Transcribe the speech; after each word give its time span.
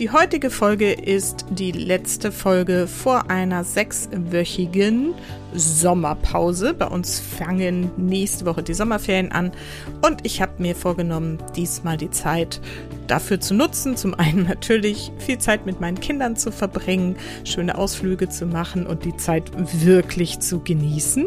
Die 0.00 0.10
heutige 0.10 0.48
Folge 0.48 0.92
ist 0.92 1.44
die 1.50 1.72
letzte 1.72 2.32
Folge 2.32 2.86
vor 2.86 3.30
einer 3.30 3.64
sechswöchigen 3.64 5.12
Sommerpause. 5.52 6.72
Bei 6.72 6.86
uns 6.86 7.20
fangen 7.20 7.90
nächste 7.98 8.46
Woche 8.46 8.62
die 8.62 8.72
Sommerferien 8.72 9.30
an 9.30 9.52
und 10.00 10.20
ich 10.22 10.40
habe 10.40 10.52
mir 10.56 10.74
vorgenommen, 10.74 11.36
diesmal 11.54 11.98
die 11.98 12.10
Zeit 12.10 12.62
dafür 13.08 13.40
zu 13.40 13.52
nutzen. 13.52 13.94
Zum 13.94 14.14
einen 14.14 14.44
natürlich 14.48 15.12
viel 15.18 15.36
Zeit 15.36 15.66
mit 15.66 15.82
meinen 15.82 16.00
Kindern 16.00 16.34
zu 16.34 16.50
verbringen, 16.50 17.16
schöne 17.44 17.76
Ausflüge 17.76 18.30
zu 18.30 18.46
machen 18.46 18.86
und 18.86 19.04
die 19.04 19.18
Zeit 19.18 19.52
wirklich 19.84 20.38
zu 20.38 20.60
genießen. 20.60 21.26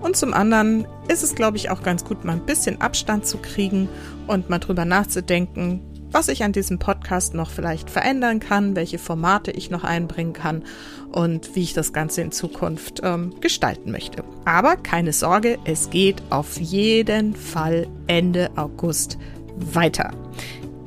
Und 0.00 0.16
zum 0.16 0.32
anderen 0.32 0.86
ist 1.08 1.24
es, 1.24 1.34
glaube 1.34 1.56
ich, 1.56 1.70
auch 1.70 1.82
ganz 1.82 2.04
gut, 2.04 2.24
mal 2.24 2.34
ein 2.34 2.46
bisschen 2.46 2.80
Abstand 2.80 3.26
zu 3.26 3.38
kriegen 3.38 3.88
und 4.28 4.48
mal 4.48 4.60
drüber 4.60 4.84
nachzudenken, 4.84 5.80
was 6.12 6.28
ich 6.28 6.44
an 6.44 6.52
diesem 6.52 6.78
Podcast 6.78 7.34
noch 7.34 7.50
vielleicht 7.50 7.90
verändern 7.90 8.38
kann, 8.38 8.76
welche 8.76 8.98
Formate 8.98 9.50
ich 9.50 9.70
noch 9.70 9.82
einbringen 9.82 10.32
kann 10.32 10.62
und 11.10 11.56
wie 11.56 11.62
ich 11.62 11.72
das 11.72 11.92
Ganze 11.92 12.20
in 12.20 12.32
Zukunft 12.32 13.00
ähm, 13.02 13.34
gestalten 13.40 13.90
möchte. 13.90 14.22
Aber 14.44 14.76
keine 14.76 15.12
Sorge, 15.12 15.58
es 15.64 15.90
geht 15.90 16.22
auf 16.30 16.60
jeden 16.60 17.34
Fall 17.34 17.86
Ende 18.06 18.50
August 18.56 19.18
weiter. 19.56 20.12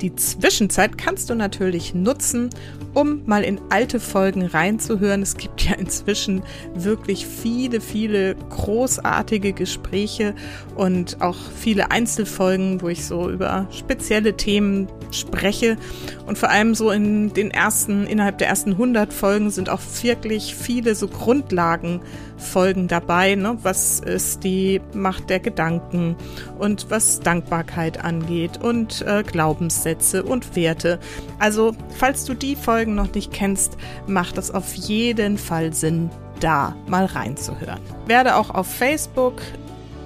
Die 0.02 0.16
Zwischenzeit 0.16 0.98
kannst 0.98 1.30
du 1.30 1.36
natürlich 1.36 1.95
nutzen, 1.95 2.50
um 2.96 3.22
mal 3.26 3.44
in 3.44 3.60
alte 3.70 4.00
Folgen 4.00 4.46
reinzuhören. 4.46 5.22
Es 5.22 5.38
gibt 5.38 5.62
ja 5.62 5.76
inzwischen 5.76 6.42
wirklich 6.74 7.28
viele, 7.28 7.82
viele 7.82 8.36
großartige 8.50 9.54
Gespräche 9.54 10.34
und 10.76 11.22
auch 11.22 11.38
viele 11.56 11.92
Einzelfolgen, 11.92 12.82
wo 12.82 12.90
ich 12.90 13.06
so 13.06 13.30
über 13.30 13.68
spezielle 13.72 14.36
Themen 14.36 14.88
spreche. 15.12 15.78
Und 16.26 16.38
vor 16.38 16.50
allem 16.50 16.73
so 16.76 16.90
in 16.92 17.34
den 17.34 17.52
ersten, 17.52 18.08
innerhalb 18.08 18.38
der 18.40 18.48
ersten 18.48 18.72
100 18.72 19.14
Folgen 19.14 19.52
sind 19.52 19.70
auch 19.70 19.82
wirklich 20.02 20.56
viele 20.56 20.96
so 20.96 21.08
Grundlagenfolgen 21.08 22.88
dabei. 22.88 23.36
Ne? 23.36 23.58
Was 23.64 24.00
ist 24.00 24.44
die 24.44 24.82
Macht 24.94 25.30
der 25.30 25.40
Gedanken 25.40 26.16
und 26.58 26.88
was 26.90 27.20
Dankbarkeit 27.20 28.04
angeht 28.04 28.60
und 28.62 29.02
äh, 29.02 29.23
Glaubenssätze 29.23 30.23
und 30.23 30.56
Werte. 30.56 31.00
Also, 31.40 31.76
falls 31.98 32.26
du 32.26 32.34
die 32.34 32.56
Folgen 32.86 32.95
noch 32.95 33.16
nicht 33.16 33.31
kennst, 33.31 33.78
macht 34.05 34.38
das 34.38 34.52
auf 34.52 34.75
jeden 34.75 35.39
Fall 35.39 35.73
Sinn, 35.73 36.11
da 36.39 36.75
mal 36.88 37.05
reinzuhören. 37.05 37.80
Werde 38.05 38.36
auch 38.36 38.52
auf 38.52 38.67
Facebook 38.67 39.42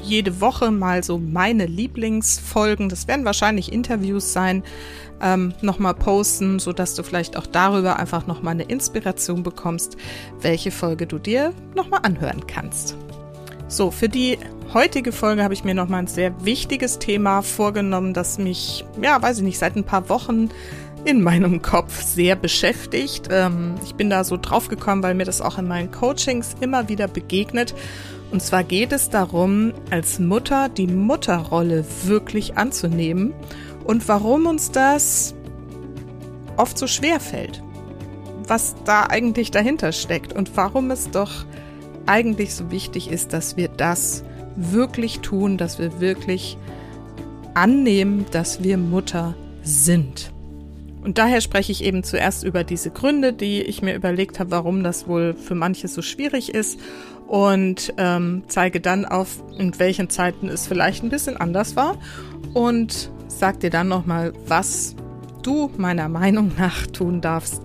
jede 0.02 0.40
Woche 0.40 0.72
mal 0.72 1.04
so 1.04 1.18
meine 1.18 1.66
Lieblingsfolgen, 1.66 2.88
das 2.88 3.06
werden 3.10 3.26
wahrscheinlich 3.26 3.74
Interviews 3.74 4.32
sein, 4.32 4.64
ähm, 5.22 5.54
nochmal 5.62 5.94
posten, 5.94 6.60
sodass 6.60 6.96
du 6.96 7.04
vielleicht 7.04 7.36
auch 7.36 7.48
darüber 7.48 8.00
einfach 8.00 8.28
nochmal 8.28 8.54
eine 8.54 8.64
Inspiration 8.64 9.44
bekommst, 9.44 9.98
welche 10.40 10.72
Folge 10.72 11.06
du 11.06 11.20
dir 11.20 11.52
nochmal 11.76 12.00
anhören 12.04 12.48
kannst. 12.48 12.96
So, 13.68 13.92
für 13.92 14.08
die 14.08 14.38
heutige 14.74 15.12
Folge 15.12 15.44
habe 15.44 15.54
ich 15.54 15.66
mir 15.66 15.76
nochmal 15.76 16.04
ein 16.04 16.08
sehr 16.08 16.46
wichtiges 16.46 16.98
Thema 16.98 17.42
vorgenommen, 17.42 18.14
das 18.14 18.38
mich, 18.38 18.86
ja, 19.02 19.22
weiß 19.22 19.40
ich 19.40 19.44
nicht, 19.44 19.60
seit 19.60 19.76
ein 19.76 19.84
paar 19.84 20.08
Wochen 20.08 20.50
in 21.06 21.22
meinem 21.22 21.62
Kopf 21.62 22.02
sehr 22.02 22.36
beschäftigt. 22.36 23.30
Ähm, 23.32 23.76
ich 23.84 23.96
bin 23.96 24.10
da 24.10 24.24
so 24.24 24.38
drauf 24.38 24.68
gekommen, 24.68 25.04
weil 25.04 25.16
mir 25.16 25.26
das 25.26 25.42
auch 25.42 25.58
in 25.58 25.68
meinen 25.68 25.92
Coachings 25.92 26.56
immer 26.60 26.90
wieder 26.90 27.08
begegnet. 27.08 27.74
Und 28.32 28.42
zwar 28.42 28.64
geht 28.64 28.92
es 28.92 29.10
darum, 29.10 29.74
als 29.90 30.20
Mutter 30.20 30.70
die 30.70 30.88
Mutterrolle 30.88 31.86
wirklich 32.04 32.58
anzunehmen 32.58 33.34
und 33.86 34.08
warum 34.08 34.46
uns 34.46 34.72
das 34.72 35.34
oft 36.58 36.78
so 36.78 36.86
schwer 36.86 37.20
fällt. 37.20 37.64
Was 38.48 38.76
da 38.86 39.04
eigentlich 39.04 39.52
dahinter 39.52 39.92
steckt 39.92 40.34
und 40.34 40.56
warum 40.56 40.92
es 40.92 41.10
doch 41.10 41.46
eigentlich 42.06 42.54
so 42.54 42.72
wichtig 42.72 43.10
ist, 43.10 43.34
dass 43.34 43.58
wir 43.58 43.68
das 43.68 44.24
wirklich 44.56 45.20
tun, 45.20 45.58
dass 45.58 45.80
wir 45.80 46.00
wirklich 46.00 46.58
annehmen, 47.54 48.26
dass 48.32 48.64
wir 48.64 48.78
Mutter 48.78 49.36
sind. 49.64 50.32
Und 51.02 51.18
daher 51.18 51.42
spreche 51.42 51.72
ich 51.72 51.84
eben 51.84 52.04
zuerst 52.04 52.44
über 52.44 52.64
diese 52.64 52.92
Gründe, 52.92 53.32
die 53.34 53.62
ich 53.62 53.82
mir 53.82 53.96
überlegt 53.96 54.40
habe, 54.40 54.52
warum 54.52 54.84
das 54.84 55.08
wohl 55.08 55.34
für 55.34 55.56
manche 55.56 55.88
so 55.88 56.02
schwierig 56.02 56.54
ist 56.54 56.80
und 57.28 57.94
ähm, 57.98 58.44
zeige 58.48 58.82
dann 58.82 59.06
auf, 59.06 59.42
in 59.58 59.78
welchen 59.80 60.10
Zeiten 60.10 60.50
es 60.50 60.68
vielleicht 60.68 61.04
ein 61.04 61.10
bisschen 61.10 61.38
anders 61.38 61.76
war 61.76 61.98
und 62.54 63.12
sag 63.28 63.60
dir 63.60 63.70
dann 63.70 63.88
nochmal, 63.88 64.34
was 64.48 64.96
du 65.44 65.72
meiner 65.78 66.10
Meinung 66.10 66.52
nach 66.58 66.88
tun 66.88 67.22
darfst, 67.22 67.62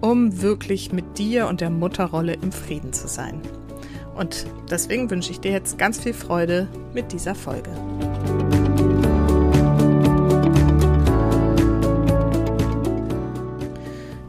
um 0.00 0.42
wirklich 0.42 0.92
mit 0.92 1.18
dir 1.18 1.46
und 1.46 1.60
der 1.60 1.70
Mutterrolle 1.70 2.34
im 2.34 2.52
Frieden 2.52 2.92
zu 2.92 3.08
sein. 3.08 3.40
Und 4.14 4.46
deswegen 4.70 5.10
wünsche 5.10 5.30
ich 5.30 5.40
dir 5.40 5.52
jetzt 5.52 5.78
ganz 5.78 6.00
viel 6.00 6.14
Freude 6.14 6.68
mit 6.92 7.12
dieser 7.12 7.34
Folge. 7.34 7.70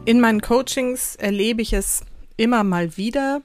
In 0.06 0.20
meinen 0.20 0.40
Coachings 0.40 1.16
erlebe 1.16 1.62
ich 1.62 1.72
es 1.72 2.02
immer 2.36 2.62
mal 2.62 2.96
wieder, 2.96 3.42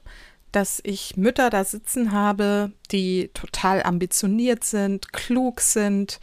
dass 0.52 0.80
ich 0.84 1.16
Mütter 1.16 1.50
da 1.50 1.64
sitzen 1.64 2.12
habe, 2.12 2.70
die 2.92 3.32
total 3.34 3.82
ambitioniert 3.82 4.62
sind, 4.62 5.12
klug 5.12 5.60
sind 5.60 6.20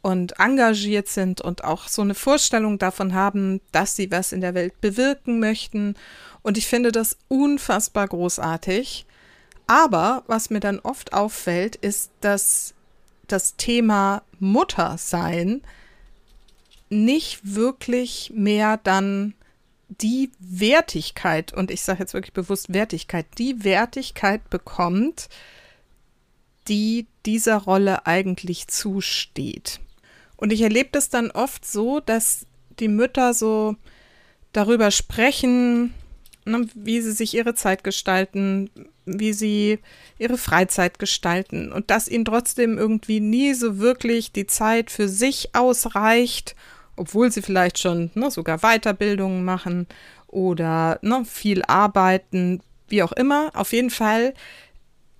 und 0.00 0.40
engagiert 0.40 1.08
sind 1.08 1.42
und 1.42 1.64
auch 1.64 1.88
so 1.88 2.00
eine 2.00 2.14
Vorstellung 2.14 2.78
davon 2.78 3.12
haben, 3.12 3.60
dass 3.70 3.94
sie 3.94 4.10
was 4.10 4.32
in 4.32 4.40
der 4.40 4.54
Welt 4.54 4.80
bewirken 4.80 5.40
möchten. 5.40 5.94
Und 6.40 6.56
ich 6.56 6.66
finde 6.66 6.90
das 6.90 7.18
unfassbar 7.28 8.08
großartig. 8.08 9.04
Aber 9.66 10.22
was 10.26 10.48
mir 10.48 10.60
dann 10.60 10.80
oft 10.80 11.12
auffällt, 11.12 11.76
ist, 11.76 12.10
dass 12.22 12.72
das 13.28 13.56
Thema 13.56 14.22
Muttersein 14.38 15.60
nicht 16.88 17.40
wirklich 17.54 18.32
mehr 18.34 18.78
dann 18.78 19.34
die 20.00 20.30
Wertigkeit, 20.38 21.52
und 21.52 21.70
ich 21.70 21.82
sage 21.82 22.00
jetzt 22.00 22.14
wirklich 22.14 22.32
bewusst 22.32 22.72
Wertigkeit, 22.72 23.26
die 23.38 23.64
Wertigkeit 23.64 24.48
bekommt, 24.50 25.28
die 26.68 27.06
dieser 27.26 27.58
Rolle 27.58 28.06
eigentlich 28.06 28.68
zusteht. 28.68 29.80
Und 30.36 30.52
ich 30.52 30.62
erlebe 30.62 30.90
das 30.92 31.08
dann 31.08 31.30
oft 31.30 31.64
so, 31.64 32.00
dass 32.00 32.46
die 32.80 32.88
Mütter 32.88 33.34
so 33.34 33.76
darüber 34.52 34.90
sprechen, 34.90 35.94
ne, 36.44 36.66
wie 36.74 37.00
sie 37.00 37.12
sich 37.12 37.34
ihre 37.34 37.54
Zeit 37.54 37.84
gestalten, 37.84 38.70
wie 39.04 39.32
sie 39.32 39.78
ihre 40.18 40.38
Freizeit 40.38 40.98
gestalten 40.98 41.72
und 41.72 41.90
dass 41.90 42.08
ihnen 42.08 42.24
trotzdem 42.24 42.78
irgendwie 42.78 43.20
nie 43.20 43.54
so 43.54 43.78
wirklich 43.78 44.32
die 44.32 44.46
Zeit 44.46 44.90
für 44.90 45.08
sich 45.08 45.54
ausreicht 45.54 46.54
obwohl 47.02 47.32
sie 47.32 47.42
vielleicht 47.42 47.80
schon 47.80 48.12
ne, 48.14 48.30
sogar 48.30 48.58
Weiterbildungen 48.58 49.44
machen 49.44 49.88
oder 50.28 51.00
ne, 51.02 51.24
viel 51.24 51.62
arbeiten, 51.64 52.60
wie 52.86 53.02
auch 53.02 53.10
immer. 53.10 53.50
Auf 53.54 53.72
jeden 53.72 53.90
Fall 53.90 54.34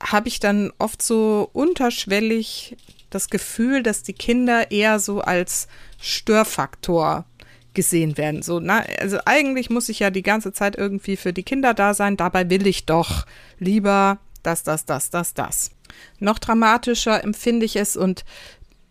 habe 0.01 0.29
ich 0.29 0.39
dann 0.39 0.73
oft 0.79 1.03
so 1.03 1.51
unterschwellig 1.53 2.77
das 3.11 3.31
Gefühl, 3.31 3.83
dass 3.83 4.05
die 4.05 4.13
Kinder 4.13 4.71
eher 4.71 5.01
so 5.01 5.23
als 5.23 5.67
Störfaktor 6.01 7.25
gesehen 7.75 8.17
werden. 8.17 8.43
So, 8.43 8.61
na, 8.61 8.85
also 9.01 9.19
eigentlich 9.25 9.69
muss 9.69 9.89
ich 9.89 9.99
ja 9.99 10.11
die 10.11 10.23
ganze 10.23 10.53
Zeit 10.53 10.77
irgendwie 10.79 11.17
für 11.17 11.33
die 11.33 11.43
Kinder 11.43 11.75
da 11.75 11.95
sein, 11.95 12.17
dabei 12.17 12.49
will 12.49 12.69
ich 12.69 12.87
doch 12.87 13.27
lieber 13.59 14.19
das, 14.45 14.63
das, 14.63 14.85
das, 14.85 15.11
das, 15.11 15.35
das. 15.35 15.73
Noch 16.21 16.39
dramatischer 16.39 17.25
empfinde 17.25 17.67
ich 17.67 17.75
es 17.75 17.97
und 17.97 18.25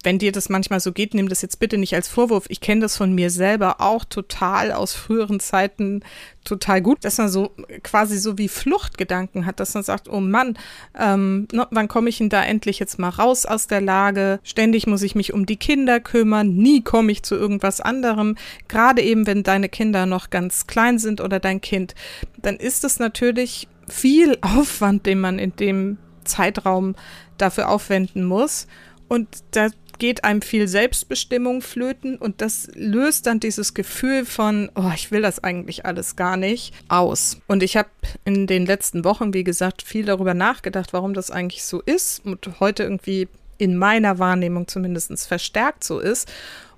wenn 0.03 0.19
dir 0.19 0.31
das 0.31 0.49
manchmal 0.49 0.79
so 0.79 0.91
geht, 0.91 1.13
nimm 1.13 1.29
das 1.29 1.41
jetzt 1.41 1.59
bitte 1.59 1.77
nicht 1.77 1.95
als 1.95 2.07
Vorwurf. 2.07 2.45
Ich 2.49 2.59
kenne 2.61 2.81
das 2.81 2.97
von 2.97 3.13
mir 3.13 3.29
selber 3.29 3.81
auch 3.81 4.03
total 4.03 4.71
aus 4.71 4.93
früheren 4.93 5.39
Zeiten 5.39 6.01
total 6.43 6.81
gut, 6.81 7.05
dass 7.05 7.17
man 7.17 7.29
so 7.29 7.51
quasi 7.83 8.17
so 8.17 8.37
wie 8.37 8.47
Fluchtgedanken 8.47 9.45
hat, 9.45 9.59
dass 9.59 9.73
man 9.73 9.83
sagt, 9.83 10.09
oh 10.09 10.19
Mann, 10.19 10.57
ähm, 10.97 11.47
wann 11.69 11.87
komme 11.87 12.09
ich 12.09 12.17
denn 12.17 12.29
da 12.29 12.43
endlich 12.43 12.79
jetzt 12.79 12.97
mal 12.97 13.09
raus 13.09 13.45
aus 13.45 13.67
der 13.67 13.81
Lage? 13.81 14.39
Ständig 14.43 14.87
muss 14.87 15.03
ich 15.03 15.15
mich 15.15 15.33
um 15.33 15.45
die 15.45 15.57
Kinder 15.57 15.99
kümmern, 15.99 16.55
nie 16.55 16.81
komme 16.81 17.11
ich 17.11 17.23
zu 17.23 17.35
irgendwas 17.35 17.79
anderem. 17.79 18.37
Gerade 18.67 19.01
eben, 19.01 19.27
wenn 19.27 19.43
deine 19.43 19.69
Kinder 19.69 20.05
noch 20.05 20.29
ganz 20.29 20.65
klein 20.67 20.97
sind 20.97 21.21
oder 21.21 21.39
dein 21.39 21.61
Kind, 21.61 21.93
dann 22.41 22.55
ist 22.55 22.83
es 22.83 22.99
natürlich 22.99 23.67
viel 23.87 24.37
Aufwand, 24.41 25.05
den 25.05 25.19
man 25.19 25.37
in 25.37 25.55
dem 25.55 25.97
Zeitraum 26.23 26.95
dafür 27.37 27.69
aufwenden 27.69 28.23
muss. 28.23 28.67
Und 29.07 29.27
da 29.51 29.67
geht 30.01 30.23
einem 30.23 30.41
viel 30.41 30.67
Selbstbestimmung 30.67 31.61
flöten 31.61 32.17
und 32.17 32.41
das 32.41 32.71
löst 32.73 33.27
dann 33.27 33.39
dieses 33.39 33.75
Gefühl 33.75 34.25
von, 34.25 34.71
oh, 34.73 34.89
ich 34.95 35.11
will 35.11 35.21
das 35.21 35.43
eigentlich 35.43 35.85
alles 35.85 36.15
gar 36.15 36.37
nicht, 36.37 36.73
aus. 36.87 37.37
Und 37.45 37.61
ich 37.61 37.77
habe 37.77 37.89
in 38.25 38.47
den 38.47 38.65
letzten 38.65 39.05
Wochen, 39.05 39.35
wie 39.35 39.43
gesagt, 39.43 39.83
viel 39.83 40.03
darüber 40.03 40.33
nachgedacht, 40.33 40.91
warum 40.91 41.13
das 41.13 41.29
eigentlich 41.29 41.63
so 41.63 41.81
ist 41.81 42.25
und 42.25 42.49
heute 42.59 42.81
irgendwie 42.81 43.27
in 43.59 43.77
meiner 43.77 44.17
Wahrnehmung 44.17 44.67
zumindest 44.67 45.27
verstärkt 45.27 45.83
so 45.83 45.99
ist 45.99 46.27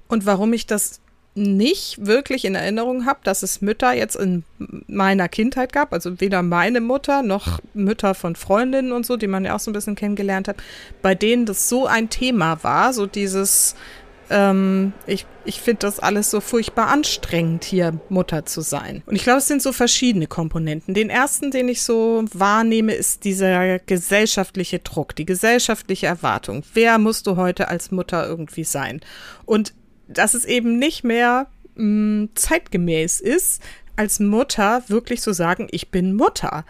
und 0.09 0.25
warum 0.25 0.51
ich 0.51 0.67
das 0.67 0.99
nicht 1.35 2.05
wirklich 2.05 2.45
in 2.45 2.55
Erinnerung 2.55 3.05
habe, 3.05 3.19
dass 3.23 3.41
es 3.41 3.61
Mütter 3.61 3.93
jetzt 3.93 4.15
in 4.15 4.43
meiner 4.87 5.27
Kindheit 5.27 5.73
gab, 5.73 5.91
also 5.93 6.19
weder 6.21 6.43
meine 6.43 6.79
Mutter 6.79 7.23
noch 7.23 7.59
Mütter 7.73 8.13
von 8.13 8.35
Freundinnen 8.35 8.91
und 8.91 9.05
so, 9.05 9.17
die 9.17 9.27
man 9.27 9.45
ja 9.45 9.55
auch 9.55 9.59
so 9.59 9.71
ein 9.71 9.73
bisschen 9.73 9.95
kennengelernt 9.95 10.47
hat, 10.47 10.57
bei 11.01 11.15
denen 11.15 11.45
das 11.45 11.69
so 11.69 11.87
ein 11.87 12.09
Thema 12.09 12.63
war, 12.63 12.93
so 12.93 13.07
dieses, 13.07 13.75
ähm, 14.29 14.93
ich, 15.07 15.25
ich 15.43 15.59
finde 15.59 15.79
das 15.79 15.99
alles 15.99 16.29
so 16.29 16.39
furchtbar 16.39 16.87
anstrengend, 16.87 17.63
hier 17.63 17.99
Mutter 18.09 18.45
zu 18.45 18.61
sein. 18.61 19.01
Und 19.07 19.15
ich 19.15 19.23
glaube, 19.23 19.39
es 19.39 19.47
sind 19.47 19.61
so 19.61 19.73
verschiedene 19.73 20.27
Komponenten. 20.27 20.93
Den 20.93 21.09
ersten, 21.09 21.49
den 21.49 21.67
ich 21.67 21.81
so 21.81 22.25
wahrnehme, 22.31 22.93
ist 22.93 23.23
dieser 23.23 23.79
gesellschaftliche 23.79 24.79
Druck, 24.79 25.15
die 25.15 25.25
gesellschaftliche 25.25 26.05
Erwartung. 26.05 26.63
Wer 26.75 26.99
musst 26.99 27.25
du 27.25 27.37
heute 27.37 27.69
als 27.69 27.91
Mutter 27.91 28.27
irgendwie 28.27 28.63
sein? 28.63 29.01
Und 29.45 29.73
dass 30.13 30.33
es 30.33 30.45
eben 30.45 30.77
nicht 30.77 31.03
mehr 31.03 31.47
mh, 31.75 31.83
mm, 31.85 32.29
zeitgemäß 32.35 33.19
ist, 33.19 33.61
als 33.95 34.19
Mutter 34.19 34.83
wirklich 34.87 35.21
zu 35.21 35.33
sagen, 35.33 35.67
ich 35.71 35.89
bin 35.89 36.15
Mutter, 36.15 36.65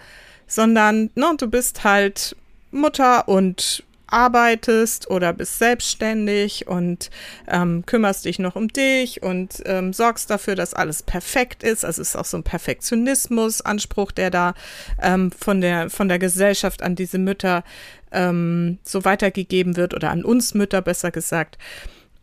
sondern 0.48 1.10
ne, 1.16 1.34
du 1.38 1.48
bist 1.48 1.84
halt 1.84 2.36
Mutter 2.72 3.28
und 3.28 3.84
arbeitest 4.13 5.10
oder 5.10 5.34
bist 5.34 5.57
selbstständig 5.57 6.68
und 6.68 7.10
ähm, 7.48 7.84
kümmerst 7.86 8.25
dich 8.25 8.38
noch 8.38 8.56
um 8.56 8.68
dich 8.68 9.24
und 9.24 9.63
ähm, 9.66 9.92
sorgst 9.92 10.30
dafür, 10.30 10.56
dass 10.56 10.75
alles 10.75 11.01
perfekt 11.01 11.63
ist. 11.63 11.84
Also 11.84 12.01
es 12.01 12.10
ist 12.10 12.16
auch 12.16 12.25
so 12.25 12.38
ein 12.38 12.44
Perfektionismus-Anspruch, 12.44 14.12
der 14.12 14.30
da 14.30 14.54
ähm, 15.01 15.31
von, 15.31 15.62
der, 15.62 15.90
von 15.90 16.10
der 16.10 16.19
Gesellschaft 16.19 16.84
an 16.84 16.95
diese 16.95 17.18
Mütter 17.18 17.63
ähm, 18.12 18.78
so 18.84 19.04
weitergegeben 19.04 19.78
wird 19.78 19.95
oder 19.95 20.12
an 20.12 20.24
uns 20.24 20.54
Mütter 20.54 20.84
besser 20.84 21.10
gesagt. 21.10 21.57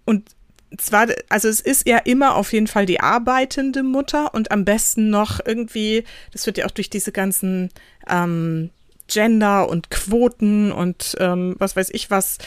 Und 0.05 0.31
zwar, 0.77 1.09
also 1.29 1.49
es 1.49 1.61
ist 1.61 1.87
ja 1.89 1.99
immer 1.99 2.37
auf 2.37 2.53
jeden 2.53 2.67
Fall 2.67 2.87
die 2.87 3.01
arbeitende 3.01 3.83
Mutter 3.83 4.35
und 4.35 4.51
am 4.51 4.65
besten 4.65 5.11
noch 5.11 5.41
irgendwie, 5.45 6.05
das 6.33 6.47
wird 6.47 6.59
ja 6.59 6.67
auch 6.67 6.71
durch 6.71 6.91
diese 6.91 7.13
ganzen 7.13 7.71
ähm, 8.09 8.71
Gender 9.09 9.69
und 9.69 9.91
Quoten 9.91 10.71
und 10.71 11.17
ähm, 11.19 11.57
was 11.59 11.75
weiß 11.75 11.91
ich 11.93 12.11
was 12.11 12.39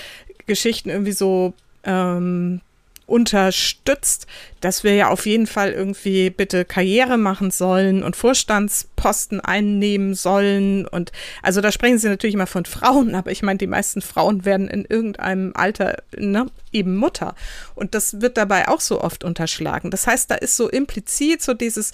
Geschichten 0.45 0.89
irgendwie 0.89 1.11
so 1.11 1.53
ähm, 1.83 2.61
unterstützt, 3.05 4.27
dass 4.61 4.83
wir 4.83 4.95
ja 4.95 5.09
auf 5.09 5.25
jeden 5.25 5.47
Fall 5.47 5.71
irgendwie 5.71 6.29
bitte 6.29 6.65
Karriere 6.65 7.17
machen 7.17 7.51
sollen 7.51 8.01
und 8.01 8.15
Vorstandsposten 8.15 9.41
einnehmen 9.41 10.13
sollen. 10.13 10.87
Und 10.87 11.11
also 11.41 11.61
da 11.61 11.71
sprechen 11.71 11.99
sie 11.99 12.07
natürlich 12.07 12.35
immer 12.35 12.47
von 12.47 12.65
Frauen, 12.65 13.15
aber 13.15 13.31
ich 13.31 13.43
meine, 13.43 13.57
die 13.57 13.67
meisten 13.67 14.01
Frauen 14.01 14.45
werden 14.45 14.67
in 14.67 14.85
irgendeinem 14.85 15.51
Alter 15.55 16.01
ne, 16.17 16.47
eben 16.71 16.95
Mutter. 16.95 17.35
Und 17.75 17.93
das 17.93 18.21
wird 18.21 18.37
dabei 18.37 18.67
auch 18.67 18.81
so 18.81 19.01
oft 19.01 19.23
unterschlagen. 19.23 19.91
Das 19.91 20.07
heißt, 20.07 20.31
da 20.31 20.35
ist 20.35 20.55
so 20.55 20.69
implizit 20.69 21.41
so 21.41 21.53
dieses, 21.53 21.91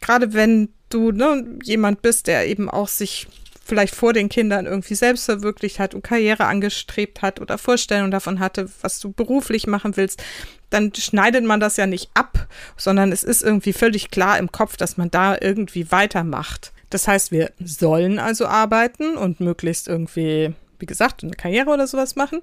gerade 0.00 0.34
wenn 0.34 0.68
du 0.88 1.10
ne, 1.10 1.58
jemand 1.62 2.02
bist, 2.02 2.28
der 2.28 2.46
eben 2.46 2.70
auch 2.70 2.88
sich 2.88 3.26
vielleicht 3.68 3.94
vor 3.94 4.12
den 4.12 4.28
Kindern 4.28 4.66
irgendwie 4.66 4.94
selbst 4.94 5.26
verwirklicht 5.26 5.78
hat 5.78 5.94
und 5.94 6.02
Karriere 6.02 6.46
angestrebt 6.46 7.20
hat 7.20 7.40
oder 7.40 7.58
Vorstellungen 7.58 8.10
davon 8.10 8.40
hatte, 8.40 8.68
was 8.80 8.98
du 8.98 9.12
beruflich 9.12 9.66
machen 9.66 9.96
willst, 9.96 10.22
dann 10.70 10.92
schneidet 10.94 11.44
man 11.44 11.60
das 11.60 11.76
ja 11.76 11.86
nicht 11.86 12.10
ab, 12.14 12.48
sondern 12.76 13.12
es 13.12 13.22
ist 13.22 13.42
irgendwie 13.42 13.72
völlig 13.72 14.10
klar 14.10 14.38
im 14.38 14.50
Kopf, 14.50 14.76
dass 14.76 14.96
man 14.96 15.10
da 15.10 15.36
irgendwie 15.38 15.92
weitermacht. 15.92 16.72
Das 16.90 17.06
heißt, 17.06 17.30
wir 17.30 17.52
sollen 17.62 18.18
also 18.18 18.46
arbeiten 18.46 19.16
und 19.16 19.40
möglichst 19.40 19.88
irgendwie, 19.88 20.54
wie 20.78 20.86
gesagt, 20.86 21.22
eine 21.22 21.32
Karriere 21.32 21.70
oder 21.70 21.86
sowas 21.86 22.16
machen. 22.16 22.40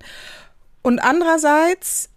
Und 0.84 1.00
andererseits 1.00 2.10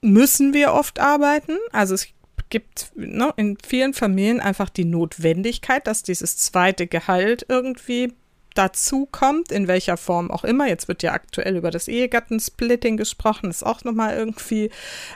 müssen 0.00 0.52
wir 0.52 0.72
oft 0.72 0.98
arbeiten. 0.98 1.56
Also 1.70 1.94
es 1.94 2.08
gibt 2.50 2.90
ne, 2.96 3.32
in 3.36 3.56
vielen 3.64 3.94
Familien 3.94 4.40
einfach 4.40 4.68
die 4.68 4.84
Notwendigkeit, 4.84 5.86
dass 5.86 6.02
dieses 6.02 6.36
zweite 6.36 6.88
Gehalt 6.88 7.46
irgendwie 7.48 8.12
dazu 8.54 9.06
kommt, 9.10 9.52
in 9.52 9.68
welcher 9.68 9.96
Form 9.96 10.30
auch 10.30 10.44
immer. 10.44 10.68
Jetzt 10.68 10.88
wird 10.88 11.02
ja 11.02 11.12
aktuell 11.12 11.56
über 11.56 11.70
das 11.70 11.88
Ehegattensplitting 11.88 12.96
gesprochen, 12.96 13.50
ist 13.50 13.64
auch 13.64 13.84
nochmal 13.84 14.16
irgendwie 14.16 14.70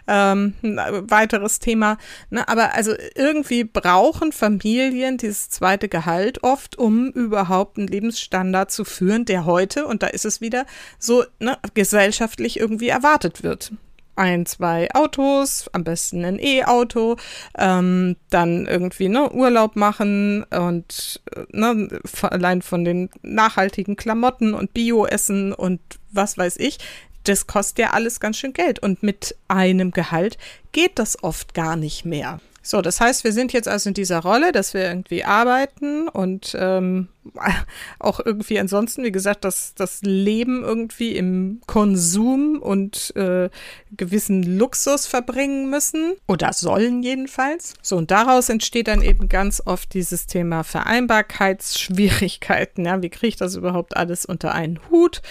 ähm, 0.07 0.55
ein 0.63 0.79
weiteres 1.11 1.59
Thema. 1.59 1.99
Ne? 2.31 2.49
Aber 2.49 2.75
also 2.75 2.93
irgendwie 3.15 3.65
brauchen 3.65 4.33
Familien 4.33 5.19
dieses 5.19 5.49
zweite 5.51 5.89
Gehalt 5.89 6.43
oft, 6.43 6.77
um 6.77 7.11
überhaupt 7.11 7.79
einen 7.79 7.89
Lebensstandard 7.89 8.71
zu 8.71 8.85
führen, 8.85 9.25
der 9.25 9.45
heute, 9.45 9.87
und 9.87 10.03
da 10.03 10.09
ist 10.09 10.25
es 10.25 10.41
wieder, 10.41 10.67
so 10.99 11.25
ne, 11.39 11.59
gesellschaftlich 11.75 12.59
irgendwie 12.59 12.89
erwartet 12.89 13.43
wird 13.43 13.73
ein, 14.17 14.47
zwei 14.47 14.89
Autos, 14.95 15.69
am 15.73 15.85
besten 15.85 16.25
ein 16.25 16.39
E-Auto, 16.39 17.17
ähm, 17.57 18.17
dann 18.31 18.67
irgendwie 18.67 19.09
ne, 19.09 19.31
Urlaub 19.31 19.77
machen 19.77 20.45
und 20.45 21.21
ne, 21.53 21.89
allein 22.23 22.63
von 22.63 22.85
den 22.85 23.11
nachhaltigen 23.23 23.97
Klamotten 23.97 24.55
und 24.55 24.75
Bio-Essen 24.75 25.53
und 25.53 25.81
was 26.11 26.37
weiß 26.37 26.57
ich. 26.59 26.79
Das 27.25 27.47
kostet 27.47 27.79
ja 27.79 27.91
alles 27.91 28.21
ganz 28.21 28.39
schön 28.39 28.53
Geld 28.53 28.79
und 28.79 29.03
mit 29.03 29.37
einem 29.49 29.91
Gehalt 29.91 30.39
geht 30.73 30.99
das 30.99 31.23
oft 31.23 31.55
gar 31.55 31.77
nicht 31.77 32.05
mehr. 32.05 32.41
So, 32.63 32.83
das 32.83 33.01
heißt, 33.01 33.23
wir 33.23 33.33
sind 33.33 33.53
jetzt 33.53 33.69
also 33.69 33.91
in 33.91 33.95
dieser 33.95 34.21
Rolle, 34.21 34.51
dass 34.51 34.75
wir 34.75 34.83
irgendwie 34.83 35.23
arbeiten 35.25 36.09
und 36.09 36.57
ähm, 36.59 37.09
auch 37.99 38.21
irgendwie 38.25 38.59
ansonsten, 38.59 39.05
wie 39.05 39.13
gesagt, 39.13 39.45
das, 39.45 39.75
das 39.75 40.01
Leben 40.03 40.63
irgendwie 40.63 41.15
im 41.17 41.61
Konsum 41.67 42.61
und 42.61 43.15
äh, 43.17 43.49
gewissen 43.97 44.43
Luxus 44.43 45.07
verbringen 45.07 45.71
müssen 45.71 46.17
oder 46.27 46.53
sollen 46.53 47.03
jedenfalls. 47.03 47.73
So, 47.83 47.97
und 47.97 48.11
daraus 48.11 48.49
entsteht 48.49 48.89
dann 48.89 49.03
eben 49.03 49.29
ganz 49.29 49.63
oft 49.65 49.95
dieses 49.95 50.27
Thema 50.27 50.65
Vereinbarkeitsschwierigkeiten. 50.65 52.85
Ja, 52.85 53.01
wie 53.03 53.11
kriege 53.11 53.29
ich 53.29 53.37
das 53.37 53.55
überhaupt 53.55 53.97
alles 53.97 54.27
unter 54.27 54.53
einen 54.55 54.81
Hut? 54.91 55.23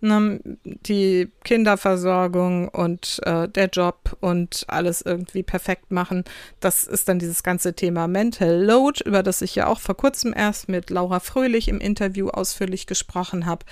Ne, 0.00 0.38
die 0.64 1.28
Kinderversorgung 1.42 2.68
und 2.68 3.18
äh, 3.24 3.48
der 3.48 3.66
Job 3.66 4.16
und 4.20 4.64
alles 4.68 5.02
irgendwie 5.02 5.42
perfekt 5.42 5.90
machen. 5.90 6.22
Das 6.60 6.84
ist 6.84 7.08
dann 7.08 7.18
dieses 7.18 7.42
ganze 7.42 7.74
Thema 7.74 8.06
Mental 8.06 8.62
Load, 8.62 9.02
über 9.04 9.24
das 9.24 9.42
ich 9.42 9.56
ja 9.56 9.66
auch 9.66 9.80
vor 9.80 9.96
kurzem 9.96 10.32
erst 10.36 10.68
mit 10.68 10.90
Laura 10.90 11.18
Fröhlich 11.18 11.37
im 11.68 11.80
Interview 11.80 12.28
ausführlich 12.28 12.86
gesprochen 12.86 13.46
habe. 13.46 13.64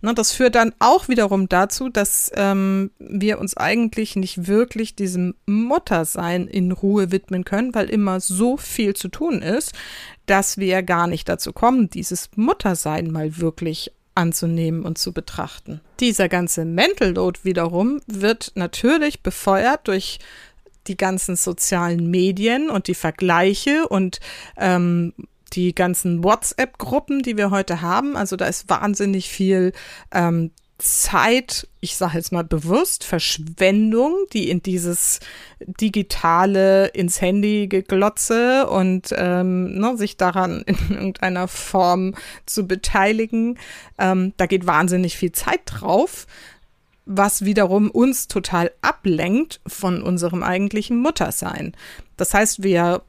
Ne, 0.00 0.14
das 0.14 0.32
führt 0.32 0.54
dann 0.54 0.72
auch 0.78 1.08
wiederum 1.08 1.48
dazu, 1.48 1.88
dass 1.88 2.30
ähm, 2.34 2.90
wir 2.98 3.38
uns 3.38 3.56
eigentlich 3.56 4.16
nicht 4.16 4.46
wirklich 4.46 4.96
diesem 4.96 5.34
Muttersein 5.46 6.46
in 6.46 6.72
Ruhe 6.72 7.12
widmen 7.12 7.44
können, 7.44 7.74
weil 7.74 7.90
immer 7.90 8.20
so 8.20 8.56
viel 8.56 8.94
zu 8.94 9.08
tun 9.08 9.42
ist, 9.42 9.72
dass 10.26 10.58
wir 10.58 10.82
gar 10.82 11.06
nicht 11.06 11.28
dazu 11.28 11.52
kommen, 11.52 11.90
dieses 11.90 12.30
Muttersein 12.36 13.10
mal 13.10 13.38
wirklich 13.38 13.92
anzunehmen 14.14 14.84
und 14.84 14.98
zu 14.98 15.12
betrachten. 15.12 15.80
Dieser 16.00 16.28
ganze 16.28 16.64
Mental 16.64 17.12
Load 17.12 17.40
wiederum 17.42 18.00
wird 18.06 18.52
natürlich 18.54 19.22
befeuert 19.22 19.88
durch 19.88 20.18
die 20.86 20.96
ganzen 20.96 21.36
sozialen 21.36 22.10
Medien 22.10 22.70
und 22.70 22.88
die 22.88 22.94
Vergleiche 22.94 23.86
und 23.88 24.20
ähm, 24.56 25.12
die 25.52 25.74
ganzen 25.74 26.22
WhatsApp-Gruppen, 26.24 27.22
die 27.22 27.36
wir 27.36 27.50
heute 27.50 27.80
haben. 27.80 28.16
Also 28.16 28.36
da 28.36 28.46
ist 28.46 28.68
wahnsinnig 28.68 29.28
viel 29.28 29.72
ähm, 30.12 30.50
Zeit, 30.80 31.68
ich 31.80 31.96
sage 31.96 32.16
jetzt 32.16 32.32
mal 32.32 32.44
bewusst, 32.44 33.04
Verschwendung, 33.04 34.14
die 34.32 34.50
in 34.50 34.62
dieses 34.62 35.20
digitale, 35.60 36.88
ins 36.88 37.20
Handy 37.20 37.68
geglotze 37.68 38.66
und 38.68 39.14
ähm, 39.16 39.78
ne, 39.78 39.96
sich 39.96 40.16
daran 40.16 40.62
in 40.66 40.76
irgendeiner 40.90 41.48
Form 41.48 42.14
zu 42.46 42.66
beteiligen, 42.66 43.58
ähm, 43.98 44.32
da 44.36 44.46
geht 44.46 44.66
wahnsinnig 44.66 45.16
viel 45.16 45.32
Zeit 45.32 45.60
drauf, 45.66 46.26
was 47.04 47.44
wiederum 47.44 47.90
uns 47.90 48.28
total 48.28 48.70
ablenkt 48.82 49.60
von 49.66 50.02
unserem 50.02 50.42
eigentlichen 50.42 51.00
Muttersein. 51.00 51.74
Das 52.16 52.34
heißt, 52.34 52.62
wir 52.62 53.02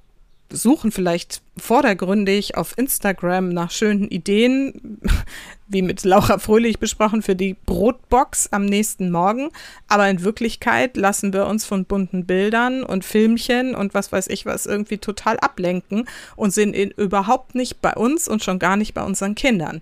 suchen 0.51 0.91
vielleicht 0.91 1.41
vordergründig 1.58 2.55
auf 2.55 2.77
Instagram 2.77 3.50
nach 3.50 3.72
schönen 3.72 4.08
Ideen, 4.10 5.00
wie 5.67 5.81
mit 5.81 6.03
Laura 6.03 6.38
Fröhlich 6.38 6.79
besprochen, 6.79 7.22
für 7.22 7.36
die 7.36 7.55
Brotbox 7.65 8.50
am 8.51 8.65
nächsten 8.65 9.12
Morgen. 9.12 9.50
Aber 9.88 10.10
in 10.10 10.24
Wirklichkeit 10.24 10.98
lassen 10.98 11.34
wir 11.34 11.48
uns 11.48 11.65
von 11.65 11.86
bunten 11.86 12.25
Bildern 12.25 12.84
und 12.84 13.05
Filmchen 13.05 13.75
und 13.75 13.93
was 13.93 14.12
weiß 14.12 14.27
ich 14.27 14.46
was 14.46 14.65
irgendwie 14.65 14.98
total 14.98 15.39
ablenken 15.39 16.08
und 16.36 16.51
sind 16.51 16.74
in, 16.74 16.91
überhaupt 16.91 17.55
nicht 17.55 17.81
bei 17.81 17.93
uns 17.93 18.27
und 18.27 18.43
schon 18.43 18.60
gar 18.60 18.75
nicht 18.77 18.93
bei 18.93 19.03
unseren 19.03 19.36
Kindern. 19.36 19.81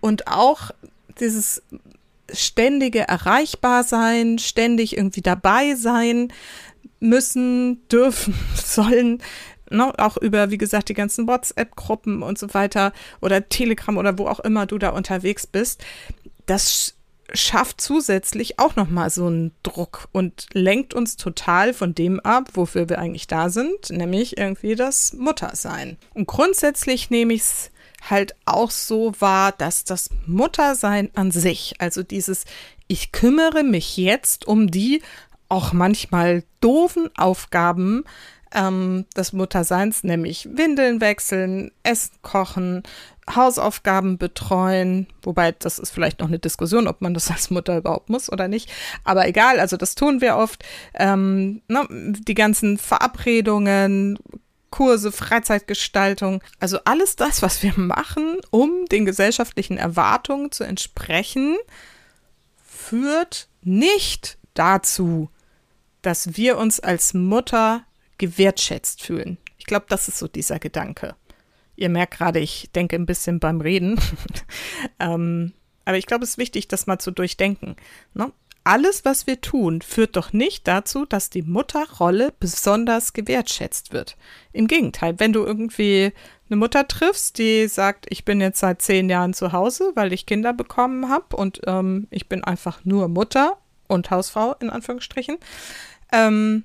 Und 0.00 0.26
auch 0.26 0.70
dieses 1.20 1.62
ständige 2.32 3.00
erreichbar 3.00 3.84
sein, 3.84 4.38
ständig 4.38 4.96
irgendwie 4.96 5.22
dabei 5.22 5.74
sein 5.74 6.32
müssen, 7.00 7.86
dürfen, 7.92 8.34
sollen, 8.54 9.22
ne, 9.72 9.92
auch 9.98 10.16
über, 10.16 10.50
wie 10.50 10.58
gesagt, 10.58 10.88
die 10.88 10.94
ganzen 10.94 11.26
WhatsApp-Gruppen 11.26 12.22
und 12.22 12.38
so 12.38 12.52
weiter 12.54 12.92
oder 13.20 13.48
Telegram 13.48 13.96
oder 13.96 14.18
wo 14.18 14.26
auch 14.26 14.40
immer 14.40 14.66
du 14.66 14.78
da 14.78 14.90
unterwegs 14.90 15.46
bist, 15.46 15.84
das 16.46 16.94
schafft 17.34 17.80
zusätzlich 17.80 18.58
auch 18.58 18.76
nochmal 18.76 19.10
so 19.10 19.26
einen 19.26 19.52
Druck 19.62 20.08
und 20.12 20.48
lenkt 20.52 20.92
uns 20.92 21.16
total 21.16 21.72
von 21.72 21.94
dem 21.94 22.20
ab, 22.20 22.50
wofür 22.54 22.88
wir 22.88 22.98
eigentlich 22.98 23.26
da 23.26 23.48
sind, 23.48 23.90
nämlich 23.90 24.36
irgendwie 24.36 24.74
das 24.74 25.14
Muttersein. 25.14 25.96
Und 26.14 26.26
grundsätzlich 26.26 27.10
nehme 27.10 27.32
ich 27.32 27.42
es 27.42 27.70
halt 28.08 28.34
auch 28.44 28.70
so 28.70 29.12
wahr, 29.18 29.52
dass 29.52 29.84
das 29.84 30.10
Muttersein 30.26 31.10
an 31.14 31.30
sich, 31.30 31.74
also 31.78 32.02
dieses 32.02 32.44
ich 32.88 33.12
kümmere 33.12 33.62
mich 33.62 33.96
jetzt 33.96 34.46
um 34.46 34.70
die 34.70 35.02
auch 35.48 35.72
manchmal 35.72 36.44
doofen 36.60 37.08
Aufgaben 37.16 38.04
ähm, 38.54 39.06
des 39.16 39.32
Mutterseins, 39.32 40.04
nämlich 40.04 40.48
Windeln 40.52 41.00
wechseln, 41.00 41.72
Essen 41.82 42.12
kochen, 42.22 42.82
Hausaufgaben 43.30 44.18
betreuen, 44.18 45.06
wobei 45.22 45.52
das 45.52 45.78
ist 45.78 45.90
vielleicht 45.90 46.20
noch 46.20 46.28
eine 46.28 46.38
Diskussion, 46.38 46.88
ob 46.88 47.00
man 47.00 47.14
das 47.14 47.30
als 47.30 47.50
Mutter 47.50 47.76
überhaupt 47.76 48.10
muss 48.10 48.30
oder 48.30 48.48
nicht. 48.48 48.70
Aber 49.04 49.26
egal, 49.26 49.60
also 49.60 49.76
das 49.76 49.94
tun 49.94 50.20
wir 50.20 50.36
oft. 50.36 50.64
Ähm, 50.94 51.62
ne, 51.68 51.86
die 51.90 52.34
ganzen 52.34 52.78
Verabredungen, 52.78 54.18
Kurse, 54.70 55.12
Freizeitgestaltung, 55.12 56.42
also 56.58 56.78
alles 56.84 57.14
das, 57.16 57.42
was 57.42 57.62
wir 57.62 57.74
machen, 57.76 58.38
um 58.50 58.86
den 58.86 59.04
gesellschaftlichen 59.04 59.76
Erwartungen 59.76 60.50
zu 60.50 60.64
entsprechen, 60.64 61.58
führt 62.64 63.48
nicht 63.62 64.38
dazu, 64.54 65.28
dass 66.00 66.36
wir 66.36 66.58
uns 66.58 66.80
als 66.80 67.14
Mutter 67.14 67.82
gewertschätzt 68.22 69.02
fühlen. 69.02 69.36
Ich 69.58 69.66
glaube, 69.66 69.86
das 69.88 70.06
ist 70.06 70.20
so 70.20 70.28
dieser 70.28 70.60
Gedanke. 70.60 71.16
Ihr 71.74 71.88
merkt 71.88 72.14
gerade, 72.18 72.38
ich 72.38 72.70
denke 72.72 72.94
ein 72.94 73.04
bisschen 73.04 73.40
beim 73.40 73.60
Reden. 73.60 74.00
ähm, 75.00 75.54
aber 75.84 75.98
ich 75.98 76.06
glaube, 76.06 76.22
es 76.22 76.30
ist 76.30 76.38
wichtig, 76.38 76.68
das 76.68 76.86
mal 76.86 77.00
zu 77.00 77.10
durchdenken. 77.10 77.74
Ne? 78.14 78.30
Alles, 78.62 79.04
was 79.04 79.26
wir 79.26 79.40
tun, 79.40 79.82
führt 79.82 80.14
doch 80.14 80.32
nicht 80.32 80.68
dazu, 80.68 81.04
dass 81.04 81.30
die 81.30 81.42
Mutterrolle 81.42 82.32
besonders 82.38 83.12
gewertschätzt 83.12 83.92
wird. 83.92 84.16
Im 84.52 84.68
Gegenteil, 84.68 85.18
wenn 85.18 85.32
du 85.32 85.44
irgendwie 85.44 86.12
eine 86.48 86.56
Mutter 86.56 86.86
triffst, 86.86 87.38
die 87.38 87.66
sagt, 87.66 88.06
ich 88.08 88.24
bin 88.24 88.40
jetzt 88.40 88.60
seit 88.60 88.82
zehn 88.82 89.10
Jahren 89.10 89.34
zu 89.34 89.50
Hause, 89.50 89.90
weil 89.96 90.12
ich 90.12 90.26
Kinder 90.26 90.52
bekommen 90.52 91.08
habe 91.08 91.34
und 91.34 91.60
ähm, 91.66 92.06
ich 92.10 92.28
bin 92.28 92.44
einfach 92.44 92.84
nur 92.84 93.08
Mutter 93.08 93.58
und 93.88 94.12
Hausfrau 94.12 94.54
in 94.60 94.70
Anführungsstrichen, 94.70 95.38
ähm, 96.12 96.62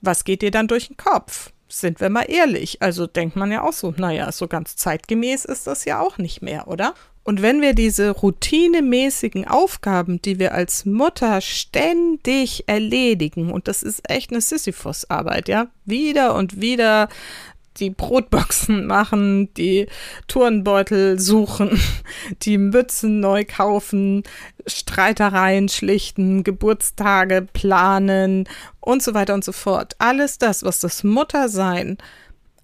was 0.00 0.24
geht 0.24 0.42
dir 0.42 0.50
dann 0.50 0.68
durch 0.68 0.88
den 0.88 0.96
Kopf? 0.96 1.52
sind 1.72 2.00
wir 2.00 2.10
mal 2.10 2.22
ehrlich. 2.22 2.82
Also 2.82 3.06
denkt 3.06 3.36
man 3.36 3.52
ja 3.52 3.62
auch 3.62 3.72
so, 3.72 3.94
naja, 3.96 4.30
so 4.32 4.48
ganz 4.48 4.76
zeitgemäß 4.76 5.44
ist 5.44 5.66
das 5.66 5.84
ja 5.84 6.00
auch 6.00 6.18
nicht 6.18 6.42
mehr, 6.42 6.68
oder? 6.68 6.94
Und 7.22 7.42
wenn 7.42 7.60
wir 7.60 7.74
diese 7.74 8.10
routinemäßigen 8.10 9.46
Aufgaben, 9.46 10.22
die 10.22 10.38
wir 10.38 10.54
als 10.54 10.86
Mutter 10.86 11.40
ständig 11.40 12.64
erledigen, 12.66 13.52
und 13.52 13.68
das 13.68 13.82
ist 13.82 14.08
echt 14.10 14.30
eine 14.30 14.40
Sisyphus-Arbeit, 14.40 15.48
ja, 15.48 15.68
wieder 15.84 16.34
und 16.34 16.60
wieder 16.60 17.08
die 17.80 17.90
Brotboxen 17.90 18.86
machen, 18.86 19.52
die 19.54 19.86
Turnbeutel 20.28 21.18
suchen, 21.18 21.80
die 22.42 22.58
Mützen 22.58 23.20
neu 23.20 23.44
kaufen, 23.44 24.22
Streitereien 24.66 25.68
schlichten, 25.68 26.44
Geburtstage 26.44 27.46
planen 27.52 28.48
und 28.80 29.02
so 29.02 29.14
weiter 29.14 29.34
und 29.34 29.44
so 29.44 29.52
fort. 29.52 29.94
Alles 29.98 30.38
das, 30.38 30.62
was 30.62 30.80
das 30.80 31.02
Muttersein 31.04 31.98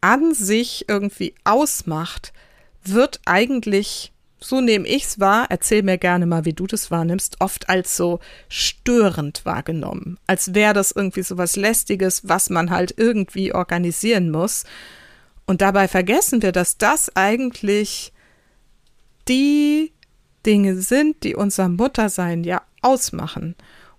an 0.00 0.34
sich 0.34 0.84
irgendwie 0.88 1.34
ausmacht, 1.44 2.32
wird 2.84 3.20
eigentlich, 3.24 4.12
so 4.38 4.60
nehme 4.60 4.86
ich 4.86 5.04
es 5.04 5.20
wahr, 5.20 5.46
erzähl 5.48 5.82
mir 5.82 5.98
gerne 5.98 6.26
mal, 6.26 6.44
wie 6.44 6.52
du 6.52 6.66
das 6.66 6.90
wahrnimmst, 6.90 7.40
oft 7.40 7.68
als 7.68 7.96
so 7.96 8.20
störend 8.48 9.44
wahrgenommen. 9.44 10.18
Als 10.26 10.54
wäre 10.54 10.74
das 10.74 10.92
irgendwie 10.92 11.22
so 11.22 11.38
was 11.38 11.56
Lästiges, 11.56 12.28
was 12.28 12.50
man 12.50 12.70
halt 12.70 12.94
irgendwie 12.96 13.52
organisieren 13.52 14.30
muss. 14.30 14.64
Und 15.46 15.60
dabei 15.60 15.88
vergessen 15.88 16.42
wir, 16.42 16.52
dass 16.52 16.76
das 16.76 17.14
eigentlich 17.14 18.12
die 19.28 19.92
Dinge 20.44 20.76
sind, 20.76 21.22
die 21.24 21.34
unser 21.34 21.68
Muttersein 21.68 22.44
ja 22.44 22.62
ausmachen. 22.82 23.54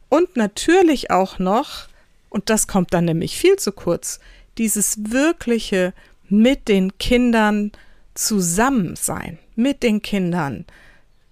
Und 0.10 0.36
natürlich 0.38 1.12
auch 1.12 1.40
noch, 1.40 1.88
und 2.30 2.50
das 2.50 2.68
kommt 2.68 2.94
dann 2.94 3.06
nämlich 3.06 3.38
viel 3.38 3.58
zu 3.58 3.72
kurz, 3.72 4.20
dieses 4.58 5.12
wirkliche 5.12 5.94
mit 6.30 6.68
den 6.68 6.98
Kindern 6.98 7.72
zusammen 8.14 8.96
sein, 8.96 9.38
mit 9.56 9.84
den 9.84 10.02
Kindern 10.02 10.66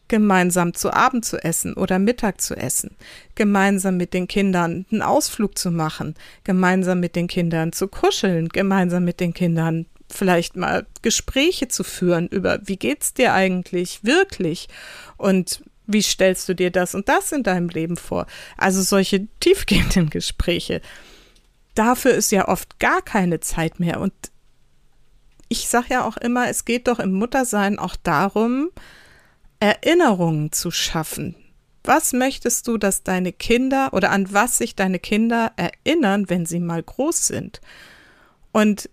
gemeinsam 0.08 0.74
zu 0.74 0.94
Abend 0.94 1.26
zu 1.26 1.44
essen 1.44 1.74
oder 1.74 1.98
Mittag 1.98 2.40
zu 2.40 2.56
essen, 2.56 2.96
gemeinsam 3.34 3.98
mit 3.98 4.14
den 4.14 4.28
Kindern 4.28 4.86
einen 4.92 5.02
Ausflug 5.02 5.58
zu 5.58 5.72
machen, 5.72 6.16
gemeinsam 6.44 7.00
mit 7.00 7.16
den 7.16 7.28
Kindern 7.28 7.72
zu 7.72 7.88
kuscheln, 7.88 8.50
gemeinsam 8.50 9.04
mit 9.04 9.20
den 9.20 9.34
Kindern 9.34 9.88
vielleicht 10.10 10.56
mal 10.56 10.86
Gespräche 11.02 11.68
zu 11.68 11.84
führen 11.84 12.28
über, 12.28 12.60
wie 12.64 12.78
geht's 12.78 13.14
dir 13.14 13.34
eigentlich 13.34 14.04
wirklich 14.04 14.68
und 15.18 15.64
wie 15.88 16.02
stellst 16.02 16.50
du 16.50 16.56
dir 16.56 16.72
das 16.72 16.96
und 16.96 17.10
das 17.10 17.32
in 17.32 17.44
deinem 17.44 17.70
Leben 17.70 17.98
vor? 17.98 18.26
Also 18.58 18.82
solche 18.82 19.28
tiefgehenden 19.40 20.10
Gespräche. 20.10 20.82
Dafür 21.76 22.14
ist 22.14 22.32
ja 22.32 22.48
oft 22.48 22.80
gar 22.80 23.02
keine 23.02 23.40
Zeit 23.40 23.80
mehr 23.80 24.00
und 24.00 24.14
ich 25.48 25.68
sage 25.68 25.88
ja 25.92 26.08
auch 26.08 26.18
immer, 26.18 26.50
es 26.50 26.66
geht 26.66 26.88
doch 26.88 27.00
im 27.00 27.14
Muttersein 27.14 27.78
auch 27.78 27.96
darum, 27.96 28.72
Erinnerungen 29.60 30.52
zu 30.52 30.72
schaffen. 30.72 31.36
Was 31.84 32.14
möchtest 32.14 32.68
du, 32.68 32.78
dass 32.78 33.04
deine 33.04 33.32
Kinder 33.32 33.94
oder 33.94 34.10
an 34.10 34.34
was 34.34 34.58
sich 34.58 34.76
deine 34.76 34.98
Kinder 34.98 35.54
erinnern, 35.56 36.30
wenn 36.30 36.48
sie 36.48 36.60
mal 36.60 36.82
groß 36.82 37.28
sind? 37.28 37.62
Und 38.52 38.90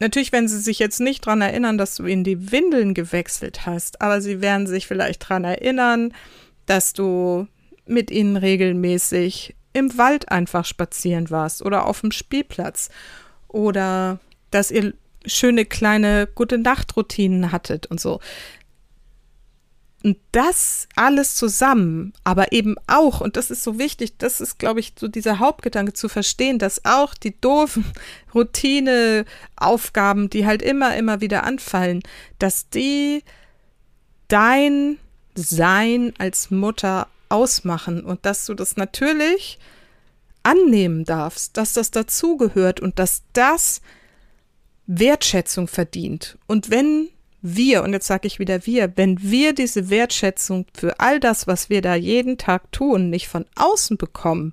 Natürlich 0.00 0.32
werden 0.32 0.48
sie 0.48 0.58
sich 0.58 0.78
jetzt 0.78 0.98
nicht 1.00 1.26
daran 1.26 1.42
erinnern, 1.42 1.78
dass 1.78 1.94
du 1.94 2.06
ihnen 2.06 2.24
die 2.24 2.50
Windeln 2.50 2.94
gewechselt 2.94 3.66
hast, 3.66 4.00
aber 4.00 4.20
sie 4.20 4.40
werden 4.40 4.66
sich 4.66 4.86
vielleicht 4.86 5.22
daran 5.22 5.44
erinnern, 5.44 6.12
dass 6.66 6.94
du 6.94 7.46
mit 7.86 8.10
ihnen 8.10 8.36
regelmäßig 8.36 9.54
im 9.72 9.96
Wald 9.98 10.30
einfach 10.30 10.64
spazieren 10.64 11.30
warst 11.30 11.62
oder 11.62 11.86
auf 11.86 12.00
dem 12.00 12.12
Spielplatz 12.12 12.88
oder 13.46 14.18
dass 14.50 14.70
ihr 14.70 14.94
schöne 15.26 15.64
kleine 15.66 16.28
gute 16.34 16.58
Nachtroutinen 16.58 17.52
hattet 17.52 17.86
und 17.86 18.00
so. 18.00 18.20
Und 20.02 20.16
das 20.32 20.88
alles 20.96 21.34
zusammen, 21.34 22.14
aber 22.24 22.52
eben 22.52 22.76
auch, 22.86 23.20
und 23.20 23.36
das 23.36 23.50
ist 23.50 23.62
so 23.62 23.78
wichtig, 23.78 24.16
das 24.16 24.40
ist, 24.40 24.58
glaube 24.58 24.80
ich, 24.80 24.94
so 24.98 25.08
dieser 25.08 25.40
Hauptgedanke 25.40 25.92
zu 25.92 26.08
verstehen, 26.08 26.58
dass 26.58 26.86
auch 26.86 27.12
die 27.12 27.38
doofen 27.38 27.84
Routineaufgaben, 28.34 30.30
die 30.30 30.46
halt 30.46 30.62
immer, 30.62 30.96
immer 30.96 31.20
wieder 31.20 31.44
anfallen, 31.44 32.02
dass 32.38 32.70
die 32.70 33.22
dein 34.28 34.98
Sein 35.34 36.14
als 36.18 36.50
Mutter 36.50 37.06
ausmachen 37.28 38.02
und 38.02 38.24
dass 38.24 38.46
du 38.46 38.54
das 38.54 38.76
natürlich 38.76 39.58
annehmen 40.42 41.04
darfst, 41.04 41.58
dass 41.58 41.74
das 41.74 41.90
dazugehört 41.90 42.80
und 42.80 42.98
dass 42.98 43.22
das 43.34 43.82
Wertschätzung 44.86 45.68
verdient. 45.68 46.38
Und 46.46 46.70
wenn 46.70 47.10
wir, 47.42 47.82
und 47.82 47.92
jetzt 47.92 48.06
sage 48.06 48.26
ich 48.26 48.38
wieder 48.38 48.66
wir, 48.66 48.96
wenn 48.96 49.20
wir 49.22 49.54
diese 49.54 49.90
Wertschätzung 49.90 50.66
für 50.74 51.00
all 51.00 51.20
das, 51.20 51.46
was 51.46 51.70
wir 51.70 51.82
da 51.82 51.94
jeden 51.94 52.38
Tag 52.38 52.70
tun, 52.72 53.10
nicht 53.10 53.28
von 53.28 53.46
außen 53.56 53.96
bekommen, 53.96 54.52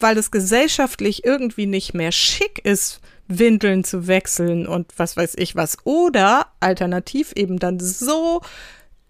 weil 0.00 0.16
es 0.18 0.30
gesellschaftlich 0.30 1.24
irgendwie 1.24 1.66
nicht 1.66 1.94
mehr 1.94 2.12
schick 2.12 2.58
ist, 2.64 3.00
Windeln 3.26 3.84
zu 3.84 4.06
wechseln 4.06 4.66
und 4.66 4.92
was 4.96 5.16
weiß 5.16 5.34
ich 5.36 5.56
was, 5.56 5.78
oder 5.84 6.48
alternativ 6.60 7.32
eben 7.36 7.58
dann 7.58 7.80
so 7.80 8.42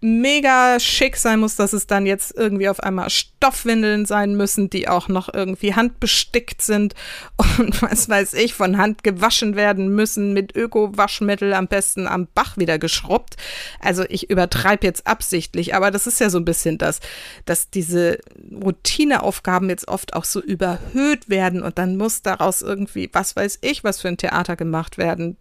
mega 0.01 0.79
schick 0.79 1.15
sein 1.15 1.39
muss, 1.39 1.55
dass 1.55 1.73
es 1.73 1.87
dann 1.87 2.05
jetzt 2.05 2.35
irgendwie 2.35 2.69
auf 2.69 2.79
einmal 2.81 3.09
Stoffwindeln 3.09 4.05
sein 4.05 4.35
müssen, 4.35 4.69
die 4.69 4.87
auch 4.87 5.07
noch 5.07 5.33
irgendwie 5.33 5.73
handbestickt 5.73 6.61
sind 6.61 6.93
und 7.57 7.81
was 7.81 8.07
weiß 8.07 8.33
ich, 8.33 8.53
von 8.53 8.77
Hand 8.77 9.03
gewaschen 9.03 9.55
werden 9.55 9.89
müssen 9.89 10.33
mit 10.33 10.55
Öko-Waschmittel 10.55 11.53
am 11.53 11.67
besten 11.67 12.07
am 12.07 12.27
Bach 12.33 12.57
wieder 12.57 12.77
geschrubbt. 12.77 13.35
Also 13.79 14.03
ich 14.07 14.29
übertreibe 14.29 14.85
jetzt 14.85 15.07
absichtlich, 15.07 15.73
aber 15.73 15.91
das 15.91 16.07
ist 16.07 16.19
ja 16.19 16.29
so 16.29 16.37
ein 16.37 16.45
bisschen 16.45 16.77
das, 16.77 16.99
dass 17.45 17.69
diese 17.69 18.19
Routineaufgaben 18.51 19.69
jetzt 19.69 19.87
oft 19.87 20.13
auch 20.13 20.25
so 20.25 20.41
überhöht 20.41 21.29
werden 21.29 21.63
und 21.63 21.77
dann 21.77 21.97
muss 21.97 22.21
daraus 22.21 22.61
irgendwie, 22.61 23.09
was 23.13 23.35
weiß 23.35 23.59
ich, 23.61 23.83
was 23.83 24.01
für 24.01 24.09
ein 24.09 24.17
Theater 24.17 24.55
gemacht 24.55 24.97
werden 24.97 25.37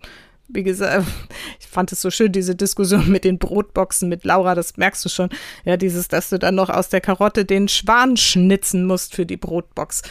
wie 0.49 0.63
gesagt, 0.63 1.07
ich 1.61 1.67
fand 1.67 1.93
es 1.93 2.01
so 2.01 2.11
schön, 2.11 2.33
diese 2.33 2.55
Diskussion 2.55 3.09
mit 3.11 3.25
den 3.25 3.39
Brotboxen 3.39 4.09
mit 4.09 4.25
Laura, 4.25 4.55
das 4.55 4.77
merkst 4.77 5.05
du 5.05 5.09
schon. 5.09 5.31
Ja, 5.65 5.77
dieses, 5.77 6.09
dass 6.09 6.31
du 6.31 6.39
dann 6.39 6.55
noch 6.55 6.71
aus 6.71 6.89
der 6.89 7.01
Karotte 7.01 7.45
den 7.45 7.69
Schwan 7.69 8.17
schnitzen 8.17 8.87
musst 8.87 9.15
für 9.15 9.27
die 9.27 9.37
Brotbox. 9.37 10.03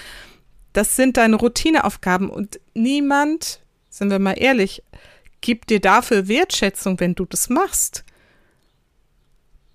Das 0.74 0.96
sind 0.96 1.18
deine 1.18 1.36
Routineaufgaben 1.36 2.30
und 2.30 2.60
niemand, 2.74 3.62
sind 3.90 4.10
wir 4.10 4.20
mal 4.20 4.34
ehrlich, 4.34 4.84
gibt 5.42 5.70
dir 5.70 5.80
dafür 5.80 6.28
Wertschätzung, 6.28 7.00
wenn 7.00 7.16
du 7.16 7.26
das 7.26 7.50
machst 7.50 8.04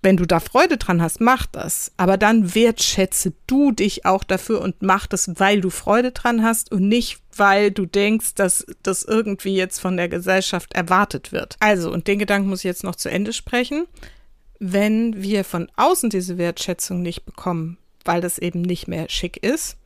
wenn 0.01 0.15
du 0.15 0.25
da 0.25 0.39
Freude 0.39 0.77
dran 0.77 1.01
hast, 1.01 1.19
mach 1.19 1.45
das. 1.45 1.91
Aber 1.97 2.17
dann 2.17 2.55
wertschätze 2.55 3.33
du 3.47 3.71
dich 3.71 4.05
auch 4.05 4.23
dafür 4.23 4.61
und 4.61 4.81
mach 4.81 5.07
das, 5.07 5.39
weil 5.39 5.59
du 5.59 5.69
Freude 5.69 6.11
dran 6.11 6.43
hast 6.43 6.71
und 6.71 6.87
nicht, 6.87 7.19
weil 7.35 7.71
du 7.71 7.85
denkst, 7.85 8.35
dass 8.35 8.65
das 8.81 9.03
irgendwie 9.03 9.55
jetzt 9.55 9.79
von 9.79 9.97
der 9.97 10.07
Gesellschaft 10.07 10.73
erwartet 10.73 11.31
wird. 11.31 11.57
Also, 11.59 11.91
und 11.91 12.07
den 12.07 12.19
Gedanken 12.19 12.49
muss 12.49 12.59
ich 12.59 12.65
jetzt 12.65 12.83
noch 12.83 12.95
zu 12.95 13.09
Ende 13.09 13.33
sprechen. 13.33 13.87
Wenn 14.59 15.21
wir 15.21 15.43
von 15.43 15.69
außen 15.75 16.09
diese 16.09 16.37
Wertschätzung 16.37 17.01
nicht 17.01 17.25
bekommen, 17.25 17.77
weil 18.05 18.21
das 18.21 18.39
eben 18.39 18.61
nicht 18.61 18.87
mehr 18.87 19.09
schick 19.09 19.37
ist, 19.43 19.77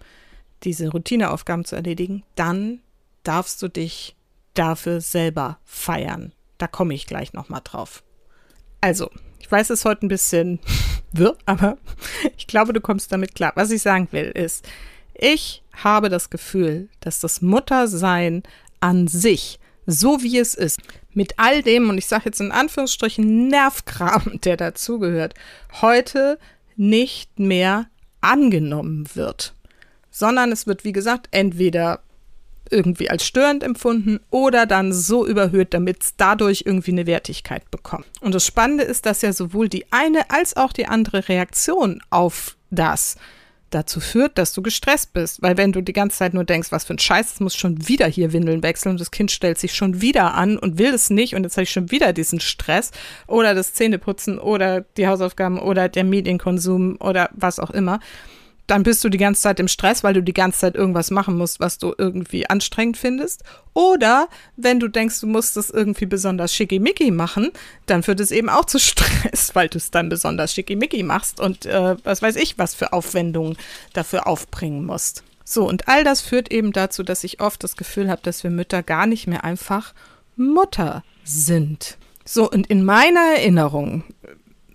diese 0.64 0.90
Routineaufgaben 0.90 1.66
zu 1.66 1.76
erledigen, 1.76 2.24
dann 2.36 2.80
darfst 3.24 3.62
du 3.62 3.68
dich 3.68 4.16
dafür 4.54 5.02
selber 5.02 5.58
feiern. 5.66 6.34
Da 6.60 6.68
komme 6.68 6.94
ich 6.94 7.08
gleich 7.08 7.34
nochmal 7.34 7.62
drauf. 7.64 8.04
Also, 8.80 9.10
ich 9.44 9.52
weiß, 9.52 9.70
es 9.72 9.82
ist 9.82 9.86
heute 9.86 10.06
ein 10.06 10.10
bisschen 10.10 10.60
wirr, 11.12 11.36
aber 11.46 11.78
ich 12.38 12.48
glaube, 12.48 12.72
du 12.72 12.80
kommst 12.80 13.12
damit 13.12 13.36
klar. 13.36 13.52
Was 13.56 13.72
ich 13.72 13.82
sagen 13.82 14.08
will, 14.12 14.32
ist, 14.32 14.66
ich 15.14 15.64
habe 15.74 16.08
das 16.08 16.30
Gefühl, 16.30 16.88
dass 17.02 17.20
das 17.20 17.42
Muttersein 17.42 18.44
an 18.80 19.08
sich, 19.08 19.60
so 19.86 20.24
wie 20.24 20.40
es 20.40 20.56
ist, 20.56 20.80
mit 21.14 21.34
all 21.40 21.62
dem, 21.62 21.90
und 21.90 21.98
ich 21.98 22.06
sage 22.06 22.24
jetzt 22.28 22.40
in 22.40 22.54
Anführungsstrichen 22.54 23.50
Nervkram, 23.50 24.40
der 24.46 24.56
dazugehört, 24.56 25.34
heute 25.82 26.40
nicht 26.78 27.38
mehr 27.38 27.88
angenommen 28.22 29.10
wird. 29.14 29.54
Sondern 30.10 30.54
es 30.54 30.68
wird, 30.68 30.86
wie 30.86 30.94
gesagt, 30.94 31.28
entweder 31.32 32.00
irgendwie 32.70 33.10
als 33.10 33.26
störend 33.26 33.64
empfunden 33.64 34.20
oder 34.30 34.66
dann 34.66 34.94
so 34.94 35.26
überhöht, 35.26 35.74
damit 35.74 36.04
es 36.04 36.16
dadurch 36.16 36.64
irgendwie 36.66 36.92
eine 36.92 37.06
Wertigkeit 37.06 37.70
bekommt. 37.72 38.06
Und 38.22 38.34
das 38.34 38.46
Spannende 38.46 38.84
ist, 38.84 39.06
dass 39.06 39.22
ja 39.22 39.34
sowohl 39.34 39.70
die 39.70 39.86
eine 39.92 40.30
als 40.30 40.58
auch 40.58 40.74
die 40.74 40.88
andere 40.88 41.30
Reaktion 41.30 42.02
auf 42.10 42.58
das 42.72 43.16
dazu 43.74 44.00
führt, 44.00 44.38
dass 44.38 44.54
du 44.54 44.62
gestresst 44.62 45.14
bist. 45.14 45.42
Weil 45.42 45.58
wenn 45.58 45.72
du 45.72 45.82
die 45.82 45.94
ganze 45.94 46.18
Zeit 46.18 46.34
nur 46.34 46.44
denkst, 46.44 46.72
was 46.72 46.86
für 46.86 46.94
ein 46.94 47.00
Scheiß, 47.00 47.34
es 47.34 47.40
muss 47.40 47.56
schon 47.56 47.88
wieder 47.88 48.08
hier 48.08 48.34
Windeln 48.34 48.64
wechseln 48.64 48.92
und 48.92 49.00
das 49.00 49.12
Kind 49.12 49.32
stellt 49.32 49.58
sich 49.58 49.74
schon 49.74 50.02
wieder 50.02 50.34
an 50.34 50.58
und 50.58 50.78
will 50.78 50.94
es 50.94 51.10
nicht 51.10 51.36
und 51.36 51.44
jetzt 51.44 51.58
habe 51.58 51.64
ich 51.64 51.72
schon 51.72 51.92
wieder 51.92 52.14
diesen 52.14 52.40
Stress 52.40 52.92
oder 53.28 53.56
das 53.56 53.74
Zähneputzen 53.74 54.40
oder 54.40 54.82
die 54.98 55.08
Hausaufgaben 55.08 55.60
oder 55.60 55.90
der 55.90 56.04
Medienkonsum 56.04 56.98
oder 57.00 57.30
was 57.34 57.60
auch 57.60 57.72
immer, 57.72 58.00
dann 58.74 58.82
bist 58.82 59.04
du 59.04 59.10
die 59.10 59.20
ganze 59.20 59.44
Zeit 59.44 59.60
im 59.60 59.68
Stress, 59.68 60.04
weil 60.04 60.16
du 60.16 60.24
die 60.24 60.34
ganze 60.34 60.62
Zeit 60.62 60.74
irgendwas 60.74 61.12
machen 61.12 61.38
musst, 61.38 61.60
was 61.60 61.78
du 61.78 61.94
irgendwie 61.96 62.50
anstrengend 62.50 62.98
findest. 62.98 63.44
Oder 63.76 64.28
wenn 64.58 64.80
du 64.80 64.88
denkst, 64.88 65.22
du 65.22 65.28
musst 65.28 65.58
es 65.58 65.70
irgendwie 65.70 66.08
besonders 66.08 66.56
schickimicki 66.56 67.12
machen, 67.12 67.52
dann 67.86 68.02
führt 68.02 68.20
es 68.20 68.32
eben 68.32 68.50
auch 68.50 68.66
zu 68.66 68.80
Stress, 68.84 69.54
weil 69.54 69.70
du 69.70 69.78
es 69.78 69.92
dann 69.92 70.10
besonders 70.10 70.56
schickimicki 70.56 71.04
machst 71.04 71.40
und 71.40 71.68
äh, 71.68 71.98
was 72.04 72.24
weiß 72.24 72.36
ich, 72.36 72.58
was 72.58 72.74
für 72.74 72.94
Aufwendungen 72.94 73.58
dafür 73.94 74.26
aufbringen 74.26 74.84
musst. 74.86 75.24
So, 75.46 75.70
und 75.70 75.88
all 75.88 76.04
das 76.04 76.22
führt 76.22 76.52
eben 76.52 76.72
dazu, 76.72 77.04
dass 77.04 77.24
ich 77.24 77.42
oft 77.42 77.64
das 77.64 77.78
Gefühl 77.78 78.10
habe, 78.10 78.24
dass 78.24 78.44
wir 78.44 78.50
Mütter 78.50 78.82
gar 78.82 79.06
nicht 79.06 79.28
mehr 79.28 79.44
einfach 79.44 79.94
Mutter 80.36 81.04
sind. 81.24 82.00
So, 82.26 82.50
und 82.50 82.66
in 82.66 82.84
meiner 82.84 83.36
Erinnerung 83.36 84.04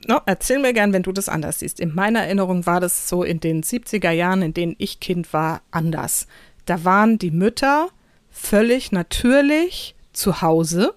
no, 0.09 0.21
erzähl 0.27 0.59
mir 0.59 0.73
gern, 0.73 0.93
wenn 0.93 1.03
du 1.03 1.13
das 1.13 1.29
anders 1.29 1.61
siehst. 1.61 1.79
In 1.79 1.95
meiner 1.95 2.21
Erinnerung 2.21 2.67
war 2.67 2.81
das 2.81 3.09
so 3.09 3.23
in 3.23 3.41
den 3.41 3.63
70er 3.63 4.11
Jahren, 4.11 4.43
in 4.43 4.55
denen 4.55 4.75
ich 4.79 5.01
Kind 5.01 5.33
war, 5.33 5.63
anders. 5.71 6.27
Da 6.67 6.85
waren 6.85 7.19
die 7.19 7.31
Mütter 7.31 7.89
völlig 8.31 8.91
natürlich 8.91 9.95
zu 10.13 10.43
Hause. 10.43 10.95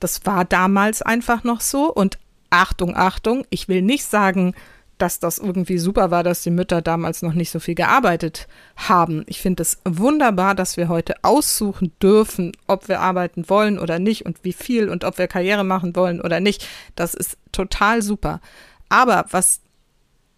Das 0.00 0.24
war 0.24 0.44
damals 0.44 1.02
einfach 1.02 1.44
noch 1.44 1.60
so. 1.60 1.92
Und 1.92 2.18
Achtung, 2.50 2.96
Achtung, 2.96 3.44
ich 3.50 3.68
will 3.68 3.82
nicht 3.82 4.04
sagen, 4.04 4.54
dass 4.98 5.20
das 5.20 5.38
irgendwie 5.38 5.78
super 5.78 6.10
war, 6.10 6.22
dass 6.22 6.42
die 6.42 6.50
Mütter 6.50 6.82
damals 6.82 7.22
noch 7.22 7.32
nicht 7.32 7.50
so 7.50 7.60
viel 7.60 7.74
gearbeitet 7.74 8.48
haben. 8.76 9.24
Ich 9.26 9.40
finde 9.40 9.62
es 9.62 9.78
wunderbar, 9.84 10.54
dass 10.54 10.76
wir 10.76 10.88
heute 10.88 11.14
aussuchen 11.22 11.92
dürfen, 12.02 12.52
ob 12.66 12.88
wir 12.88 13.00
arbeiten 13.00 13.48
wollen 13.48 13.78
oder 13.78 13.98
nicht 13.98 14.26
und 14.26 14.44
wie 14.44 14.52
viel 14.52 14.88
und 14.88 15.04
ob 15.04 15.18
wir 15.18 15.28
Karriere 15.28 15.64
machen 15.64 15.94
wollen 15.96 16.20
oder 16.20 16.40
nicht. 16.40 16.66
Das 16.96 17.14
ist 17.14 17.38
total 17.52 18.02
super. 18.02 18.40
Aber 18.88 19.26
was 19.30 19.60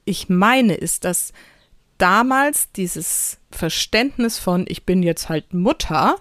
ich 0.05 0.29
meine, 0.29 0.75
ist, 0.75 1.05
dass 1.05 1.33
damals 1.99 2.73
dieses 2.73 3.39
Verständnis 3.51 4.39
von 4.39 4.65
ich 4.69 4.85
bin 4.85 5.03
jetzt 5.03 5.29
halt 5.29 5.55
Mutter 5.55 6.17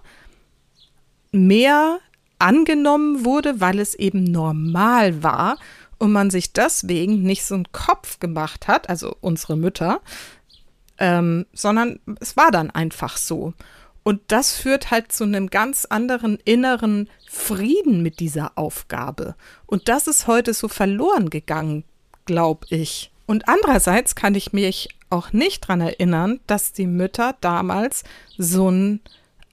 mehr 1.32 2.00
angenommen 2.38 3.26
wurde, 3.26 3.60
weil 3.60 3.80
es 3.80 3.96
eben 3.96 4.24
normal 4.24 5.24
war 5.24 5.58
und 6.00 6.12
man 6.12 6.30
sich 6.30 6.54
deswegen 6.54 7.22
nicht 7.22 7.46
so 7.46 7.56
einen 7.56 7.72
Kopf 7.72 8.20
gemacht 8.20 8.68
hat, 8.68 8.90
also 8.90 9.16
unsere 9.22 9.56
Mütter, 9.56 10.02
ähm, 10.98 11.46
sondern 11.54 12.00
es 12.20 12.36
war 12.36 12.52
dann 12.52 12.72
einfach 12.72 13.18
so. 13.18 13.54
Und 14.04 14.22
das 14.28 14.56
führt 14.56 14.92
halt 14.92 15.12
zu 15.12 15.26
einem 15.26 15.50
ganz 15.50 15.86
anderen 15.86 16.40
inneren 16.44 17.10
Frieden 17.30 18.02
mit 18.02 18.20
dieser 18.20 18.58
Aufgabe. 18.58 19.36
Und 19.66 19.88
das 19.88 20.08
ist 20.08 20.26
heute 20.26 20.54
so 20.54 20.68
verloren 20.68 21.30
gegangen, 21.30 21.84
glaube 22.26 22.66
ich. 22.70 23.12
Und 23.28 23.48
andererseits 23.48 24.16
kann 24.16 24.34
ich 24.36 24.54
mich 24.54 24.90
auch 25.10 25.34
nicht 25.34 25.66
daran 25.66 25.82
erinnern, 25.82 26.40
dass 26.48 26.74
die 26.74 26.88
Mütter 26.88 27.36
damals 27.42 28.04
so 28.38 28.72
ein 28.72 29.02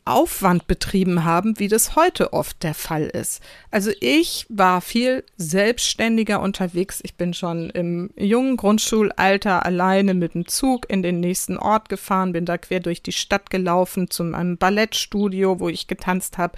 Aufwand 0.07 0.67
betrieben 0.67 1.25
haben, 1.25 1.59
wie 1.59 1.69
das 1.69 1.97
heute 1.97 2.33
oft 2.33 2.63
der 2.63 2.75
Fall 2.75 3.05
ist. 3.05 3.43
Also 3.71 3.91
ich 4.01 4.47
war 4.49 4.81
viel 4.81 5.25
selbstständiger 5.37 6.41
unterwegs. 6.41 7.01
Ich 7.03 7.17
bin 7.17 7.35
schon 7.35 7.71
im 7.71 8.11
jungen 8.17 8.57
Grundschulalter 8.57 9.67
alleine 9.67 10.15
mit 10.15 10.35
dem 10.35 10.47
Zug 10.47 10.89
in 10.89 11.03
den 11.03 11.21
nächsten 11.21 11.59
Ort 11.59 11.89
gefahren, 11.89 12.33
bin 12.33 12.47
da 12.47 12.57
quer 12.57 12.81
durch 12.81 13.03
die 13.03 13.13
Stadt 13.13 13.51
gelaufen 13.51 14.09
zu 14.09 14.23
einem 14.23 14.57
Ballettstudio, 14.57 15.61
wo 15.61 15.69
ich 15.69 15.89
getanzt 15.89 16.39
habe. 16.39 16.57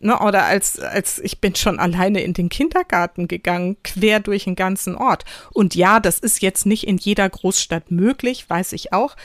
Ne, 0.00 0.16
oder 0.20 0.44
als, 0.44 0.78
als 0.78 1.18
ich 1.18 1.40
bin 1.40 1.56
schon 1.56 1.80
alleine 1.80 2.22
in 2.22 2.32
den 2.32 2.48
Kindergarten 2.48 3.26
gegangen, 3.26 3.76
quer 3.82 4.20
durch 4.20 4.44
den 4.44 4.54
ganzen 4.54 4.94
Ort. 4.94 5.24
Und 5.52 5.74
ja, 5.74 5.98
das 5.98 6.20
ist 6.20 6.40
jetzt 6.40 6.66
nicht 6.66 6.86
in 6.86 6.98
jeder 6.98 7.28
Großstadt 7.28 7.90
möglich, 7.90 8.48
weiß 8.48 8.74
ich 8.74 8.92
auch. 8.92 9.16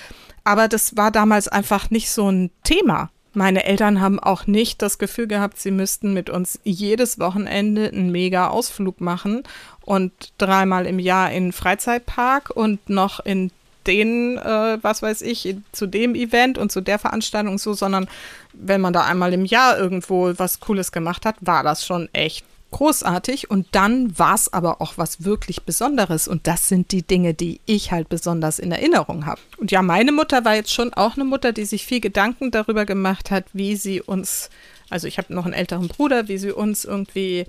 Aber 0.43 0.67
das 0.67 0.97
war 0.97 1.11
damals 1.11 1.47
einfach 1.47 1.91
nicht 1.91 2.09
so 2.09 2.29
ein 2.29 2.49
Thema. 2.63 3.11
Meine 3.33 3.65
Eltern 3.65 3.99
haben 3.99 4.19
auch 4.19 4.45
nicht 4.45 4.81
das 4.81 4.99
Gefühl 4.99 5.27
gehabt, 5.27 5.59
sie 5.59 5.71
müssten 5.71 6.13
mit 6.13 6.29
uns 6.29 6.59
jedes 6.63 7.19
Wochenende 7.19 7.89
einen 7.89 8.11
mega 8.11 8.49
Ausflug 8.49 9.01
machen 9.01 9.43
und 9.81 10.11
dreimal 10.37 10.85
im 10.85 10.99
Jahr 10.99 11.31
in 11.31 11.45
den 11.45 11.51
Freizeitpark 11.51 12.51
und 12.51 12.89
noch 12.89 13.19
in 13.19 13.51
den, 13.87 14.37
äh, 14.37 14.77
was 14.81 15.01
weiß 15.01 15.21
ich, 15.23 15.55
zu 15.71 15.87
dem 15.87 16.15
Event 16.15 16.57
und 16.57 16.71
zu 16.71 16.79
der 16.79 16.99
Veranstaltung 16.99 17.57
so, 17.57 17.73
sondern 17.73 18.07
wenn 18.53 18.81
man 18.81 18.93
da 18.93 19.01
einmal 19.01 19.33
im 19.33 19.45
Jahr 19.45 19.77
irgendwo 19.77 20.33
was 20.37 20.59
Cooles 20.59 20.91
gemacht 20.91 21.25
hat, 21.25 21.35
war 21.41 21.63
das 21.63 21.85
schon 21.85 22.09
echt 22.13 22.45
großartig 22.73 23.49
und 23.49 23.67
dann 23.71 24.19
war 24.19 24.35
es 24.35 24.51
aber 24.51 24.81
auch 24.81 24.97
was 24.97 25.23
wirklich 25.23 25.63
Besonderes 25.63 26.27
und 26.27 26.47
das 26.47 26.67
sind 26.67 26.91
die 26.91 27.03
Dinge, 27.03 27.33
die 27.33 27.61
ich 27.65 27.91
halt 27.91 28.09
besonders 28.09 28.59
in 28.59 28.71
Erinnerung 28.71 29.25
habe. 29.25 29.39
Und 29.57 29.71
ja, 29.71 29.81
meine 29.81 30.11
Mutter 30.11 30.43
war 30.43 30.55
jetzt 30.55 30.73
schon 30.73 30.93
auch 30.93 31.15
eine 31.15 31.23
Mutter, 31.23 31.53
die 31.53 31.63
sich 31.63 31.85
viel 31.85 32.01
Gedanken 32.01 32.51
darüber 32.51 32.85
gemacht 32.85 33.31
hat, 33.31 33.45
wie 33.53 33.77
sie 33.77 34.01
uns, 34.01 34.49
also 34.89 35.07
ich 35.07 35.17
habe 35.17 35.33
noch 35.33 35.45
einen 35.45 35.53
älteren 35.53 35.87
Bruder, 35.87 36.27
wie 36.27 36.37
sie 36.37 36.51
uns 36.51 36.83
irgendwie 36.83 37.45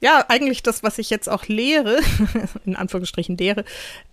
ja, 0.00 0.24
eigentlich 0.28 0.62
das, 0.62 0.82
was 0.82 0.98
ich 0.98 1.10
jetzt 1.10 1.28
auch 1.28 1.46
lehre, 1.46 1.98
in 2.64 2.76
Anführungsstrichen 2.76 3.36
lehre, 3.36 3.64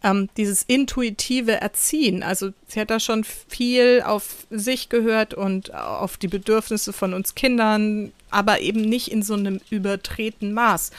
ähm, 0.03 0.29
dieses 0.35 0.63
intuitive 0.63 1.61
Erziehen. 1.61 2.23
Also 2.23 2.51
sie 2.67 2.79
hat 2.79 2.89
da 2.89 2.99
schon 2.99 3.23
viel 3.23 4.01
auf 4.05 4.47
sich 4.49 4.89
gehört 4.89 5.33
und 5.35 5.73
auf 5.75 6.17
die 6.17 6.27
Bedürfnisse 6.27 6.91
von 6.91 7.13
uns 7.13 7.35
Kindern, 7.35 8.11
aber 8.31 8.61
eben 8.61 8.81
nicht 8.81 9.11
in 9.11 9.21
so 9.21 9.35
einem 9.35 9.59
übertreten 9.69 10.53
Maß. 10.53 10.91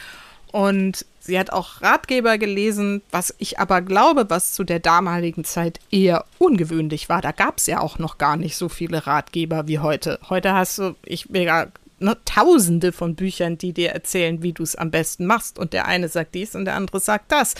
Und 0.52 1.04
sie 1.18 1.38
hat 1.38 1.50
auch 1.50 1.82
Ratgeber 1.82 2.38
gelesen, 2.38 3.02
was 3.10 3.34
ich 3.38 3.58
aber 3.58 3.82
glaube, 3.82 4.30
was 4.30 4.52
zu 4.52 4.62
der 4.62 4.78
damaligen 4.78 5.44
Zeit 5.44 5.80
eher 5.90 6.24
ungewöhnlich 6.38 7.08
war. 7.08 7.20
Da 7.20 7.32
gab 7.32 7.58
es 7.58 7.66
ja 7.66 7.80
auch 7.80 7.98
noch 7.98 8.18
gar 8.18 8.36
nicht 8.36 8.56
so 8.56 8.68
viele 8.68 9.06
Ratgeber 9.06 9.66
wie 9.66 9.80
heute. 9.80 10.20
Heute 10.30 10.54
hast 10.54 10.78
du, 10.78 10.94
ich 11.04 11.26
ja 11.32 11.66
ne, 11.98 12.16
tausende 12.24 12.92
von 12.92 13.14
Büchern, 13.14 13.58
die 13.58 13.72
dir 13.72 13.90
erzählen, 13.90 14.42
wie 14.42 14.52
du 14.52 14.62
es 14.62 14.76
am 14.76 14.90
besten 14.90 15.26
machst. 15.26 15.58
Und 15.58 15.72
der 15.72 15.86
eine 15.86 16.08
sagt 16.08 16.34
dies 16.34 16.54
und 16.54 16.64
der 16.64 16.74
andere 16.74 17.00
sagt 17.00 17.32
das. 17.32 17.54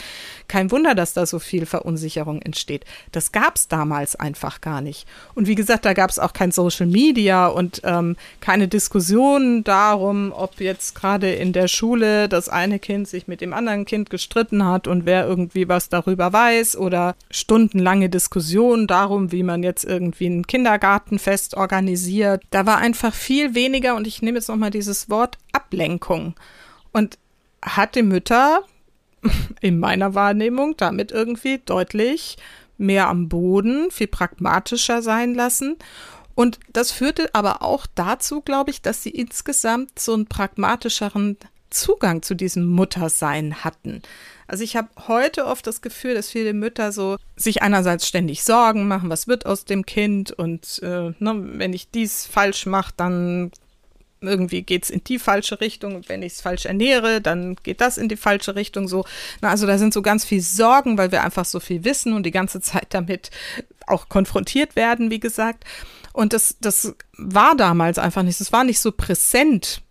Kein 0.49 0.71
Wunder, 0.71 0.95
dass 0.95 1.15
da 1.15 1.27
so 1.27 1.39
viel 1.39 1.67
Verunsicherung 1.67 2.43
entsteht. 2.43 2.85
Das 3.13 3.33
gab 3.33 3.57
es 3.57 3.69
damals 3.69 4.17
einfach 4.17 4.61
gar 4.61 4.81
nicht. 4.81 5.07
Und 5.35 5.47
wie 5.47 5.55
gesagt, 5.55 5.85
da 5.85 5.93
gab 5.93 6.11
es 6.11 6.19
auch 6.19 6.33
kein 6.33 6.53
Social 6.53 6.87
Media 6.87 7.47
und 7.47 7.81
ähm, 7.85 8.17
keine 8.41 8.69
Diskussionen 8.69 9.65
darum, 9.65 10.33
ob 10.33 10.61
jetzt 10.61 10.95
gerade 10.95 11.33
in 11.33 11.53
der 11.53 11.69
Schule 11.69 12.29
das 12.29 12.49
eine 12.49 12.79
Kind 12.79 13.09
sich 13.09 13.29
mit 13.29 13.41
dem 13.41 13.53
anderen 13.53 13.85
Kind 13.85 14.11
gestritten 14.11 14.65
hat 14.65 14.87
und 14.87 15.07
wer 15.07 15.27
irgendwie 15.27 15.69
was 15.69 15.89
darüber 15.89 16.33
weiß 16.33 16.77
oder 16.77 17.15
stundenlange 17.31 18.09
Diskussionen 18.09 18.87
darum, 18.87 19.33
wie 19.33 19.43
man 19.43 19.63
jetzt 19.63 19.85
irgendwie 19.85 20.27
ein 20.27 20.47
Kindergartenfest 20.47 21.57
organisiert. 21.57 22.43
Da 22.51 22.67
war 22.67 22.79
einfach 22.79 23.15
viel 23.15 23.55
weniger 23.55 23.97
und 23.97 24.07
ich 24.07 24.23
nehme 24.27 24.39
jetzt 24.39 24.49
nochmal 24.49 24.71
dieses 24.71 25.09
Wort 25.09 25.39
Ablenkung. 25.53 26.35
Und 26.93 27.19
hat 27.63 27.95
die 27.95 28.03
Mütter 28.03 28.63
in 29.61 29.79
meiner 29.79 30.15
Wahrnehmung 30.15 30.77
damit 30.77 31.11
irgendwie 31.13 31.59
deutlich 31.65 32.37
mehr 32.79 33.09
am 33.09 33.29
Boden, 33.29 33.91
viel 33.91 34.07
pragmatischer 34.07 35.01
sein 35.01 35.35
lassen. 35.35 35.77
Und 36.35 36.61
das 36.73 36.93
führte 36.93 37.35
aber 37.35 37.63
auch 37.63 37.87
dazu, 37.95 38.43
glaube 38.43 38.71
ich, 38.71 38.83
dass 38.83 39.03
sie 39.03 39.11
insgesamt 39.11 39.99
so 39.99 40.13
einen 40.13 40.27
pragmatischeren 40.27 41.39
Zugang 41.71 42.23
zu 42.23 42.35
diesem 42.35 42.67
Muttersein 42.67 43.65
hatten. 43.65 44.03
Also 44.47 44.63
ich 44.63 44.77
habe 44.77 44.89
heute 45.09 45.47
oft 45.47 45.67
das 45.67 45.81
Gefühl, 45.81 46.15
dass 46.15 46.31
viele 46.31 46.53
Mütter 46.53 46.93
so 46.93 47.17
sich 47.37 47.63
einerseits 47.63 48.07
ständig 48.07 48.45
Sorgen 48.45 48.87
machen, 48.87 49.11
was 49.11 49.27
wird 49.27 49.47
aus 49.47 49.65
dem 49.65 49.85
Kind 49.85 50.31
und 50.31 50.81
äh, 50.83 51.13
ne, 51.19 51.35
wenn 51.59 51.73
ich 51.73 51.91
dies 51.91 52.27
falsch 52.27 52.67
mache, 52.67 52.93
dann 52.97 53.51
irgendwie 54.27 54.63
geht 54.63 54.85
es 54.85 54.91
in 54.91 55.05
die 55.05 55.19
falsche 55.19 55.61
Richtung 55.61 55.97
wenn 56.09 56.23
ich 56.23 56.35
es 56.35 56.41
falsch 56.41 56.67
ernähre, 56.67 57.21
dann 57.21 57.57
geht 57.63 57.81
das 57.81 57.99
in 57.99 58.09
die 58.09 58.17
falsche 58.17 58.55
Richtung 58.55 58.89
so. 58.89 59.05
Na, 59.41 59.51
also 59.51 59.67
da 59.67 59.79
sind 59.79 59.93
so 59.93 60.03
ganz 60.03 60.25
viel 60.25 60.41
Sorgen, 60.41 60.99
weil 60.99 61.13
wir 61.13 61.23
einfach 61.23 61.45
so 61.45 61.61
viel 61.61 61.85
wissen 61.85 62.13
und 62.13 62.25
die 62.25 62.31
ganze 62.31 62.61
Zeit 62.67 62.89
damit 62.91 63.31
auch 63.87 64.09
konfrontiert 64.09 64.77
werden, 64.77 65.11
wie 65.11 65.21
gesagt. 65.21 65.65
Und 66.13 66.33
das, 66.33 66.57
das 66.61 66.95
war 67.17 67.57
damals 67.57 67.99
einfach 67.99 68.23
nicht, 68.23 68.41
es 68.41 68.53
war 68.53 68.65
nicht 68.65 68.81
so 68.81 68.91
präsent 68.91 69.83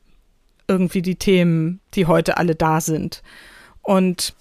irgendwie 0.68 1.04
die 1.04 1.16
Themen, 1.16 1.80
die 1.94 2.08
heute 2.08 2.38
alle 2.38 2.56
da 2.56 2.82
sind. 2.82 3.22
Und 3.82 4.34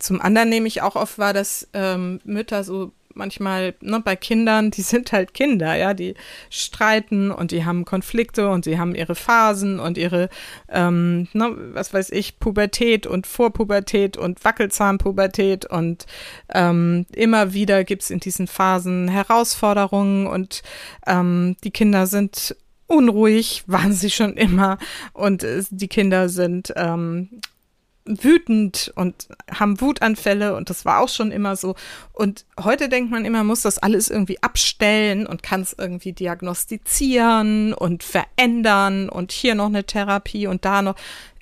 zum 0.00 0.20
anderen 0.20 0.48
nehme 0.48 0.66
ich 0.66 0.82
auch 0.82 0.96
oft 0.96 1.18
wahr, 1.18 1.32
dass 1.32 1.68
ähm, 1.72 2.20
Mütter 2.24 2.64
so 2.64 2.92
manchmal 3.18 3.74
ne, 3.80 4.00
bei 4.00 4.16
Kindern, 4.16 4.70
die 4.70 4.82
sind 4.82 5.12
halt 5.12 5.34
Kinder, 5.34 5.74
ja, 5.74 5.92
die 5.92 6.14
streiten 6.48 7.30
und 7.30 7.50
die 7.50 7.64
haben 7.64 7.84
Konflikte 7.84 8.48
und 8.48 8.64
sie 8.64 8.78
haben 8.78 8.94
ihre 8.94 9.14
Phasen 9.14 9.80
und 9.80 9.98
ihre, 9.98 10.30
ähm, 10.68 11.28
ne, 11.34 11.54
was 11.74 11.92
weiß 11.92 12.10
ich, 12.10 12.38
Pubertät 12.38 13.06
und 13.06 13.26
Vorpubertät 13.26 14.16
und 14.16 14.42
Wackelzahnpubertät 14.44 15.66
und 15.66 16.06
ähm, 16.54 17.04
immer 17.14 17.52
wieder 17.52 17.84
gibt 17.84 18.04
es 18.04 18.10
in 18.10 18.20
diesen 18.20 18.46
Phasen 18.46 19.08
Herausforderungen 19.08 20.26
und 20.26 20.62
ähm, 21.06 21.56
die 21.64 21.72
Kinder 21.72 22.06
sind 22.06 22.56
unruhig, 22.86 23.64
waren 23.66 23.92
sie 23.92 24.10
schon 24.10 24.34
immer 24.34 24.78
und 25.12 25.42
äh, 25.42 25.62
die 25.70 25.88
Kinder 25.88 26.28
sind 26.28 26.72
ähm, 26.76 27.40
wütend 28.08 28.92
und 28.96 29.28
haben 29.52 29.80
Wutanfälle 29.80 30.56
und 30.56 30.70
das 30.70 30.84
war 30.84 31.00
auch 31.00 31.08
schon 31.08 31.30
immer 31.30 31.56
so. 31.56 31.74
Und 32.12 32.46
heute 32.62 32.88
denkt 32.88 33.10
man 33.10 33.24
immer, 33.24 33.44
muss 33.44 33.62
das 33.62 33.78
alles 33.78 34.08
irgendwie 34.08 34.42
abstellen 34.42 35.26
und 35.26 35.42
kann 35.42 35.60
es 35.60 35.74
irgendwie 35.76 36.12
diagnostizieren 36.12 37.74
und 37.74 38.02
verändern 38.02 39.08
und 39.08 39.32
hier 39.32 39.54
noch 39.54 39.66
eine 39.66 39.84
Therapie 39.84 40.46
und 40.46 40.64
da 40.64 40.82
noch. 40.82 40.96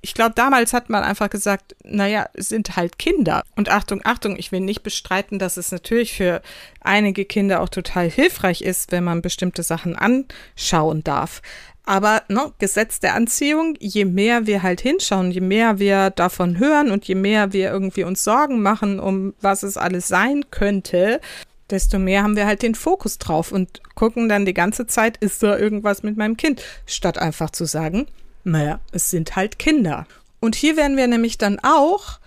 Ich 0.07 0.15
glaube, 0.15 0.37
damals 0.37 0.73
hat 0.73 0.89
man 0.89 1.03
einfach 1.03 1.29
gesagt, 1.31 1.75
naja, 1.83 2.29
es 2.35 2.51
sind 2.51 2.77
halt 2.77 2.97
Kinder. 2.97 3.43
Und 3.57 3.71
Achtung, 3.71 4.03
Achtung, 4.05 4.37
ich 4.37 4.53
will 4.53 4.61
nicht 4.61 4.85
bestreiten, 4.85 5.41
dass 5.41 5.57
es 5.57 5.73
natürlich 5.73 6.13
für 6.13 6.43
einige 6.81 7.25
Kinder 7.25 7.61
auch 7.61 7.69
total 7.69 8.09
hilfreich 8.09 8.63
ist, 8.63 8.93
wenn 8.93 9.03
man 9.03 9.21
bestimmte 9.21 9.65
Sachen 9.65 9.97
anschauen 9.97 11.03
darf. 11.03 11.43
Aber 11.87 12.23
ne, 12.29 12.53
Gesetz 12.61 13.01
der 13.01 13.15
Anziehung, 13.15 13.75
je 13.81 14.05
mehr 14.05 14.47
wir 14.47 14.63
halt 14.63 14.81
hinschauen, 14.81 15.33
je 15.33 15.41
mehr 15.41 15.81
wir 15.81 16.11
davon 16.11 16.61
hören 16.61 16.93
und 16.93 17.05
je 17.07 17.17
mehr 17.17 17.53
wir 17.53 17.73
irgendwie 17.73 18.05
uns 18.05 18.23
Sorgen 18.23 18.63
machen, 18.63 19.01
um 19.01 19.35
was 19.41 19.65
es 19.65 19.77
alles 19.77 20.07
sein 20.07 20.45
könnte, 20.53 21.21
desto 21.69 21.99
mehr 21.99 22.23
haben 22.23 22.37
wir 22.37 22.47
halt 22.47 22.63
den 22.63 22.77
Fokus 22.77 23.19
drauf 23.19 23.51
und 23.51 23.81
gucken 23.97 24.29
dann 24.29 24.47
die 24.47 24.55
ganze 24.55 24.87
Zeit, 24.87 25.17
ist 25.17 25.43
da 25.43 25.59
irgendwas 25.59 26.05
mit 26.05 26.17
meinem 26.17 26.37
Kind, 26.37 26.63
statt 26.87 27.19
einfach 27.19 27.51
zu 27.51 27.65
sagen, 27.65 28.07
naja, 28.47 28.81
es 28.93 29.11
sind 29.11 29.37
halt 29.37 29.59
Kinder. 29.59 30.07
Und 30.41 30.55
hier 30.55 30.77
werden 30.77 30.97
wir 30.97 31.09
nämlich 31.09 31.37
dann 31.37 31.59
auch 31.63 32.21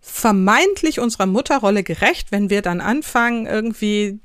vermeintlich 0.00 0.98
unserer 0.98 1.26
Mutterrolle 1.26 1.82
gerecht, 1.82 2.32
wenn 2.32 2.48
wir 2.48 2.62
dann 2.62 2.80
anfangen, 2.80 3.46
irgendwie 3.46 4.18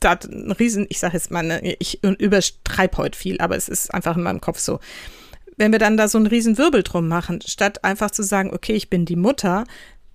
da 0.00 0.12
ein 0.12 0.52
Riesen, 0.52 0.86
ich 0.88 1.00
sage 1.00 1.14
jetzt 1.14 1.30
mal, 1.30 1.42
ne, 1.42 1.76
ich 1.78 2.02
übertreibe 2.02 2.96
heute 2.96 3.18
viel, 3.18 3.40
aber 3.40 3.56
es 3.56 3.68
ist 3.68 3.92
einfach 3.92 4.16
in 4.16 4.22
meinem 4.22 4.40
Kopf 4.40 4.60
so. 4.60 4.78
Wenn 5.56 5.72
wir 5.72 5.78
dann 5.78 5.96
da 5.96 6.08
so 6.08 6.18
einen 6.18 6.28
riesen 6.28 6.56
Wirbel 6.56 6.82
drum 6.84 7.08
machen, 7.08 7.40
statt 7.44 7.84
einfach 7.84 8.12
zu 8.12 8.22
sagen, 8.22 8.52
okay, 8.52 8.74
ich 8.74 8.88
bin 8.88 9.04
die 9.04 9.16
Mutter, 9.16 9.64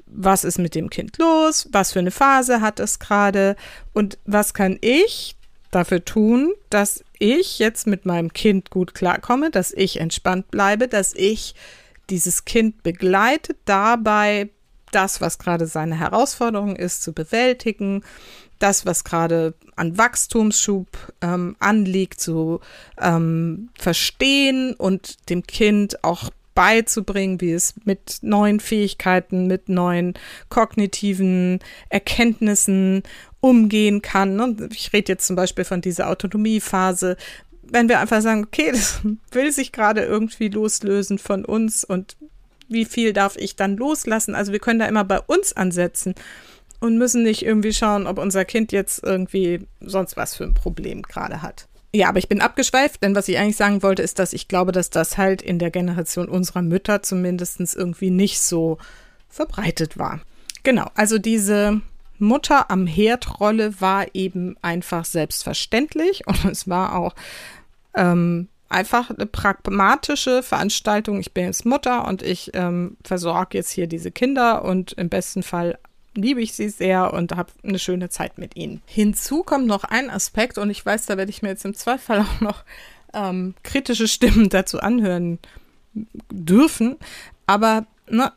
was 0.06 0.43
ist 0.43 0.58
mit 0.58 0.73
dem 0.73 0.89
Kind 0.89 1.17
los, 1.17 1.67
was 1.71 1.91
für 1.91 1.99
eine 1.99 2.12
Phase 2.12 2.62
hat 2.62 2.80
es 2.80 2.99
gerade 2.99 3.56
und 3.93 4.17
was 4.25 4.54
kann 4.54 4.78
ich 4.82 5.36
dafür 5.71 6.04
tun, 6.04 6.54
dass 6.69 7.04
ich 7.19 7.60
jetzt 7.60 7.88
mit 7.88 8.05
meinem 8.05 8.34
Kind 8.34 8.71
gut 8.71 8.93
klarkomme, 8.93 9.51
dass 9.51 9.71
ich 9.71 9.99
entspannt 9.99 10.49
bleibe, 10.51 10.88
dass 10.88 11.13
ich 11.13 11.53
dieses 12.10 12.45
Kind 12.45 12.82
begleite, 12.84 13.55
dabei 13.65 14.49
das, 14.91 15.21
was 15.21 15.38
gerade 15.38 15.67
seine 15.67 15.99
Herausforderung 15.99 16.75
ist, 16.75 17.03
zu 17.03 17.13
bewältigen, 17.13 18.03
das, 18.58 18.86
was 18.86 19.03
gerade 19.03 19.53
an 19.75 19.97
Wachstumsschub 19.97 20.88
ähm, 21.21 21.55
anliegt, 21.60 22.19
zu 22.19 22.60
ähm, 22.99 23.69
verstehen 23.77 24.73
und 24.73 25.29
dem 25.29 25.43
Kind 25.43 26.03
auch 26.03 26.29
beizubringen, 26.59 27.39
wie 27.39 27.53
es 27.53 27.73
mit 27.85 28.17
neuen 28.19 28.59
Fähigkeiten, 28.59 29.47
mit 29.47 29.69
neuen 29.69 30.15
kognitiven 30.49 31.59
Erkenntnissen 31.87 33.03
umgehen 33.39 34.01
kann. 34.01 34.41
Und 34.41 34.73
ich 34.73 34.91
rede 34.91 35.13
jetzt 35.13 35.25
zum 35.25 35.37
Beispiel 35.37 35.63
von 35.63 35.79
dieser 35.79 36.09
Autonomiephase. 36.09 37.15
Wenn 37.63 37.87
wir 37.87 38.01
einfach 38.01 38.21
sagen, 38.21 38.43
okay, 38.43 38.71
das 38.73 38.99
will 39.31 39.53
sich 39.53 39.71
gerade 39.71 40.01
irgendwie 40.01 40.49
loslösen 40.49 41.17
von 41.17 41.45
uns 41.45 41.85
und 41.85 42.17
wie 42.67 42.83
viel 42.83 43.13
darf 43.13 43.37
ich 43.37 43.55
dann 43.55 43.77
loslassen? 43.77 44.35
Also 44.35 44.51
wir 44.51 44.59
können 44.59 44.79
da 44.79 44.85
immer 44.85 45.05
bei 45.05 45.21
uns 45.21 45.53
ansetzen 45.53 46.13
und 46.81 46.97
müssen 46.97 47.23
nicht 47.23 47.45
irgendwie 47.45 47.71
schauen, 47.71 48.05
ob 48.05 48.17
unser 48.17 48.43
Kind 48.43 48.73
jetzt 48.73 49.01
irgendwie 49.01 49.65
sonst 49.79 50.17
was 50.17 50.35
für 50.35 50.43
ein 50.43 50.55
Problem 50.55 51.03
gerade 51.03 51.41
hat. 51.41 51.68
Ja, 51.91 52.10
aber 52.10 52.19
ich 52.19 52.30
bin 52.30 52.41
abgeschweift, 52.41 53.02
denn 53.02 53.15
was 53.15 53.28
ich 53.28 53.38
eigentlich 53.38 53.56
sagen 53.56 53.82
wollte, 53.82 54.04
ist, 54.04 54.19
dass 54.19 54.34
ich 54.34 54.47
glaube, 54.47 54.71
dass 54.71 54.91
das 54.91 55.17
halt 55.17 55.41
in 55.41 55.58
der 55.58 55.71
Generation 55.71 56.30
unserer 56.30 56.62
Mütter 56.62 57.02
zumindest 57.02 57.60
irgendwie 57.75 58.12
nicht 58.12 58.41
so 58.41 58.78
verbreitet 59.28 59.97
war. 59.97 60.21
Genau, 60.63 60.88
also 60.93 61.17
diese 61.17 61.82
Mutter 62.19 62.69
am 62.69 62.86
Herd-Rolle 62.86 63.82
war 63.82 64.06
eben 64.13 64.56
einfach 64.62 65.06
selbstverständlich 65.06 66.23
und 66.28 66.45
es 66.45 66.67
war 66.67 66.95
auch 66.95 67.15
ähm, 67.95 68.49
einfach 68.67 69.10
eine 69.10 69.25
pragmatische 69.25 70.43
Veranstaltung. 70.43 71.19
Ich 71.19 71.34
bin 71.34 71.45
jetzt 71.45 71.65
Mutter 71.65 72.08
und 72.08 72.21
ich 72.21 72.52
ähm, 72.54 72.97
versorge 73.04 73.58
jetzt 73.58 73.71
hier 73.71 73.88
diese 73.88 74.12
Kinder 74.12 74.63
und 74.63 74.93
im 74.93 75.10
besten 75.10 75.41
Fall 75.41 75.80
liebe 76.21 76.41
ich 76.41 76.53
sie 76.53 76.69
sehr 76.69 77.13
und 77.13 77.36
habe 77.36 77.51
eine 77.63 77.79
schöne 77.79 78.10
Zeit 78.10 78.38
mit 78.38 78.55
ihnen. 78.55 78.82
Hinzu 78.86 79.43
kommt 79.43 79.67
noch 79.67 79.84
ein 79.84 80.10
Aspekt 80.10 80.58
und 80.58 80.69
ich 80.69 80.86
weiß, 80.86 81.05
da 81.05 81.17
werde 81.17 81.29
ich 81.29 81.41
mir 81.41 81.49
jetzt 81.49 81.65
im 81.65 81.73
Zweifel 81.73 82.19
auch 82.21 82.41
noch 82.41 82.63
ähm, 83.13 83.55
kritische 83.63 84.08
Stimmen 84.08 84.49
dazu 84.49 84.79
anhören 84.79 85.39
dürfen. 86.32 86.97
Aber 87.47 87.86
ne, 88.10 88.32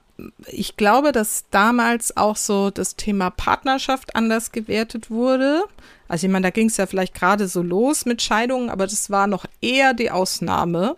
ich 0.47 0.77
glaube, 0.77 1.13
dass 1.13 1.45
damals 1.51 2.17
auch 2.17 2.37
so 2.37 2.71
das 2.71 2.97
Thema 2.97 3.31
Partnerschaft 3.31 4.15
anders 4.17 4.53
gewertet 4.53 5.11
wurde. 5.11 5.65
Also 6.09 6.27
ich 6.27 6.33
meine, 6.33 6.45
da 6.45 6.51
ging 6.51 6.69
es 6.69 6.77
ja 6.77 6.87
vielleicht 6.87 7.15
gerade 7.15 7.49
so 7.49 7.63
los 7.63 8.05
mit 8.05 8.23
Scheidungen, 8.23 8.71
aber 8.71 8.87
das 8.87 9.11
war 9.11 9.27
noch 9.27 9.47
eher 9.61 9.95
die 9.95 10.11
Ausnahme. 10.11 10.97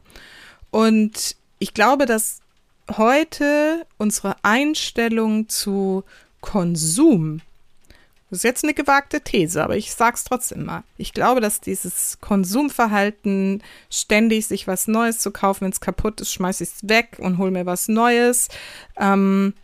Und 0.71 1.37
ich 1.59 1.73
glaube, 1.73 2.07
dass 2.07 2.41
heute 2.97 3.87
unsere 3.97 4.37
Einstellung 4.43 5.49
zu 5.49 6.05
Konsum. 6.45 7.41
Das 8.29 8.41
ist 8.41 8.45
jetzt 8.45 8.65
eine 8.65 8.75
gewagte 8.75 9.23
These, 9.23 9.63
aber 9.65 9.77
ich 9.77 9.95
sag's 9.95 10.25
trotzdem 10.25 10.65
mal. 10.65 10.83
Ich 10.99 11.15
glaube, 11.15 11.41
dass 11.41 11.61
dieses 11.61 12.19
Konsumverhalten, 12.21 13.63
ständig 13.91 14.47
sich 14.47 14.67
was 14.67 14.87
Neues 14.87 15.21
zu 15.21 15.31
kaufen, 15.31 15.63
wenn 15.63 15.73
es 15.73 15.81
kaputt 15.81 16.21
ist, 16.21 16.33
schmeiß 16.33 16.61
ich 16.61 16.69
es 16.69 16.89
weg 16.89 17.17
und 17.19 17.39
hol 17.39 17.51
mir 17.51 17.65
was 17.65 17.89
Neues, 17.89 18.49
ähm, 18.99 19.55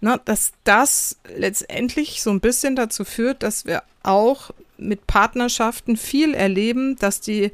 na, 0.00 0.18
dass 0.18 0.52
das 0.64 1.16
letztendlich 1.36 2.22
so 2.22 2.30
ein 2.30 2.40
bisschen 2.40 2.74
dazu 2.74 3.04
führt, 3.04 3.42
dass 3.42 3.64
wir 3.64 3.82
auch 4.02 4.50
mit 4.78 5.06
Partnerschaften 5.06 5.96
viel 5.96 6.34
erleben, 6.34 6.96
dass 6.96 7.20
die 7.20 7.52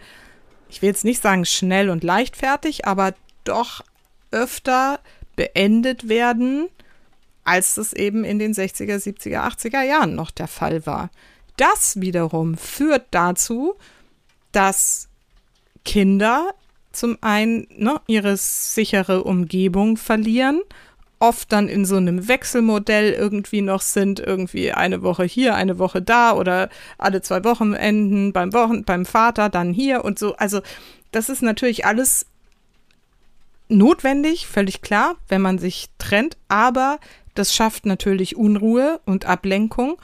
ich 0.72 0.80
will 0.80 0.88
jetzt 0.88 1.04
nicht 1.04 1.22
sagen 1.22 1.44
schnell 1.44 1.90
und 1.90 2.02
leichtfertig, 2.02 2.86
aber 2.86 3.12
doch 3.44 3.84
öfter 4.30 5.00
beendet 5.36 6.08
werden, 6.08 6.68
als 7.44 7.74
das 7.74 7.92
eben 7.92 8.24
in 8.24 8.38
den 8.38 8.54
60er, 8.54 8.96
70er, 8.96 9.46
80er 9.46 9.82
Jahren 9.82 10.14
noch 10.14 10.30
der 10.30 10.48
Fall 10.48 10.86
war. 10.86 11.10
Das 11.56 12.00
wiederum 12.00 12.56
führt 12.56 13.06
dazu, 13.10 13.74
dass 14.52 15.08
Kinder 15.84 16.54
zum 16.92 17.18
einen 17.20 17.66
ne, 17.70 18.00
ihre 18.06 18.36
sichere 18.36 19.24
Umgebung 19.24 19.96
verlieren, 19.96 20.60
oft 21.18 21.52
dann 21.52 21.68
in 21.68 21.84
so 21.84 21.96
einem 21.96 22.28
Wechselmodell 22.28 23.12
irgendwie 23.12 23.62
noch 23.62 23.80
sind, 23.80 24.18
irgendwie 24.20 24.72
eine 24.72 25.02
Woche 25.02 25.24
hier, 25.24 25.54
eine 25.54 25.78
Woche 25.78 26.02
da 26.02 26.34
oder 26.34 26.68
alle 26.98 27.22
zwei 27.22 27.44
Wochenenden 27.44 28.32
beim 28.32 28.52
Wochen 28.52 28.84
beim 28.84 29.06
Vater, 29.06 29.48
dann 29.48 29.72
hier 29.72 30.04
und 30.04 30.18
so. 30.18 30.36
Also 30.36 30.60
das 31.12 31.28
ist 31.28 31.42
natürlich 31.42 31.86
alles 31.86 32.26
notwendig, 33.68 34.46
völlig 34.46 34.82
klar, 34.82 35.16
wenn 35.28 35.40
man 35.40 35.58
sich 35.58 35.88
trennt, 35.98 36.36
aber 36.48 36.98
das 37.34 37.54
schafft 37.54 37.86
natürlich 37.86 38.36
Unruhe 38.36 39.00
und 39.04 39.24
Ablenkung 39.24 39.98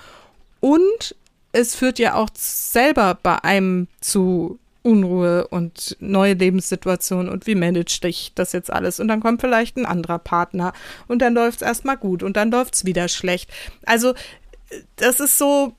und 0.61 1.15
es 1.53 1.75
führt 1.75 1.99
ja 1.99 2.15
auch 2.15 2.29
selber 2.35 3.19
bei 3.23 3.43
einem 3.43 3.89
zu 4.01 4.59
Unruhe 4.83 5.47
und 5.49 5.97
neue 6.01 6.35
Lebenssituationen 6.35 7.29
und 7.29 7.47
wie 7.47 7.55
managt 7.55 8.05
dich 8.05 8.33
das 8.35 8.53
jetzt 8.53 8.71
alles? 8.71 9.01
Und 9.01 9.09
dann 9.09 9.21
kommt 9.21 9.41
vielleicht 9.41 9.77
ein 9.77 9.87
anderer 9.87 10.19
Partner 10.19 10.73
und 11.09 11.21
dann 11.21 11.35
läuft 11.35 11.63
es 11.63 11.67
erstmal 11.67 11.97
gut 11.97 12.23
und 12.23 12.37
dann 12.37 12.51
läuft 12.51 12.75
es 12.75 12.85
wieder 12.85 13.09
schlecht. 13.09 13.51
Also, 13.85 14.15
das 14.97 15.21
ist 15.21 15.37
so, 15.37 15.75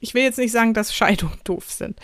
ich 0.00 0.14
will 0.14 0.22
jetzt 0.22 0.38
nicht 0.38 0.52
sagen, 0.52 0.74
dass 0.74 0.94
Scheidungen 0.94 1.38
doof 1.44 1.70
sind. 1.70 1.98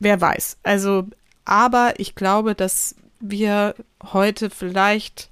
Wer 0.00 0.20
weiß. 0.20 0.58
Also, 0.62 1.06
aber 1.44 1.94
ich 1.98 2.14
glaube, 2.14 2.54
dass 2.54 2.94
wir 3.20 3.74
heute 4.12 4.50
vielleicht 4.50 5.30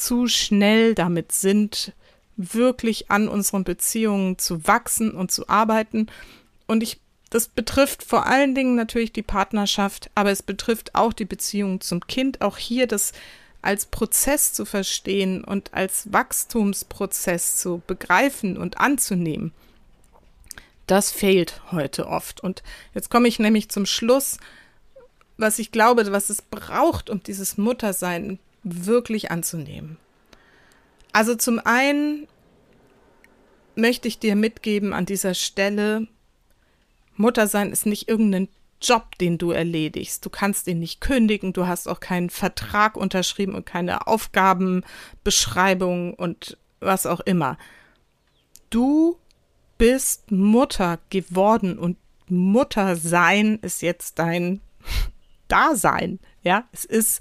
zu 0.00 0.26
schnell 0.26 0.94
damit 0.94 1.32
sind, 1.32 1.92
wirklich 2.36 3.10
an 3.10 3.28
unseren 3.28 3.64
Beziehungen 3.64 4.38
zu 4.38 4.66
wachsen 4.66 5.12
und 5.12 5.30
zu 5.30 5.48
arbeiten. 5.48 6.06
Und 6.66 6.82
ich, 6.82 7.00
das 7.28 7.48
betrifft 7.48 8.02
vor 8.02 8.26
allen 8.26 8.54
Dingen 8.54 8.74
natürlich 8.74 9.12
die 9.12 9.22
Partnerschaft, 9.22 10.10
aber 10.14 10.30
es 10.30 10.42
betrifft 10.42 10.94
auch 10.94 11.12
die 11.12 11.26
Beziehung 11.26 11.80
zum 11.80 12.06
Kind. 12.06 12.40
Auch 12.40 12.56
hier 12.56 12.86
das 12.86 13.12
als 13.62 13.86
Prozess 13.86 14.54
zu 14.54 14.64
verstehen 14.64 15.44
und 15.44 15.74
als 15.74 16.12
Wachstumsprozess 16.12 17.58
zu 17.58 17.82
begreifen 17.86 18.56
und 18.56 18.78
anzunehmen. 18.78 19.52
Das 20.86 21.12
fehlt 21.12 21.60
heute 21.70 22.08
oft. 22.08 22.40
Und 22.40 22.62
jetzt 22.94 23.10
komme 23.10 23.28
ich 23.28 23.38
nämlich 23.38 23.68
zum 23.68 23.84
Schluss, 23.84 24.38
was 25.36 25.58
ich 25.58 25.72
glaube, 25.72 26.10
was 26.10 26.30
es 26.30 26.42
braucht, 26.42 27.10
um 27.10 27.22
dieses 27.22 27.58
Muttersein 27.58 28.38
wirklich 28.62 29.30
anzunehmen. 29.30 29.96
Also 31.12 31.34
zum 31.34 31.60
einen 31.64 32.26
möchte 33.74 34.08
ich 34.08 34.18
dir 34.18 34.36
mitgeben 34.36 34.92
an 34.92 35.06
dieser 35.06 35.34
Stelle, 35.34 36.06
Muttersein 37.16 37.70
ist 37.70 37.86
nicht 37.86 38.08
irgendein 38.08 38.48
Job, 38.80 39.18
den 39.18 39.36
du 39.36 39.50
erledigst. 39.50 40.24
Du 40.24 40.30
kannst 40.30 40.66
ihn 40.66 40.78
nicht 40.78 41.00
kündigen, 41.00 41.52
du 41.52 41.66
hast 41.66 41.86
auch 41.86 42.00
keinen 42.00 42.30
Vertrag 42.30 42.96
unterschrieben 42.96 43.54
und 43.54 43.66
keine 43.66 44.06
Aufgabenbeschreibung 44.06 46.14
und 46.14 46.56
was 46.80 47.06
auch 47.06 47.20
immer. 47.20 47.58
Du 48.70 49.18
bist 49.76 50.30
Mutter 50.30 50.98
geworden 51.10 51.78
und 51.78 51.98
Muttersein 52.28 53.58
ist 53.60 53.82
jetzt 53.82 54.18
dein 54.18 54.60
Dasein. 55.48 56.20
Ja, 56.42 56.64
es 56.72 56.86
ist 56.86 57.20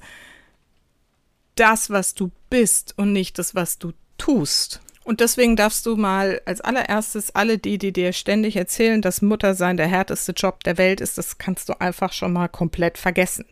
das, 1.59 1.89
was 1.89 2.13
du 2.13 2.31
bist 2.49 2.93
und 2.97 3.13
nicht 3.13 3.37
das, 3.37 3.55
was 3.55 3.77
du 3.77 3.93
tust. 4.17 4.81
Und 5.03 5.21
deswegen 5.21 5.55
darfst 5.55 5.85
du 5.85 5.95
mal 5.95 6.41
als 6.45 6.61
allererstes 6.61 7.33
alle 7.33 7.57
die, 7.57 7.77
die 7.77 7.91
dir 7.91 8.13
ständig 8.13 8.55
erzählen, 8.55 9.01
dass 9.01 9.23
Muttersein 9.23 9.75
der 9.75 9.87
härteste 9.87 10.33
Job 10.33 10.63
der 10.63 10.77
Welt 10.77 11.01
ist, 11.01 11.17
das 11.17 11.37
kannst 11.37 11.67
du 11.69 11.81
einfach 11.81 12.13
schon 12.13 12.31
mal 12.31 12.47
komplett 12.47 12.97
vergessen. 12.97 13.45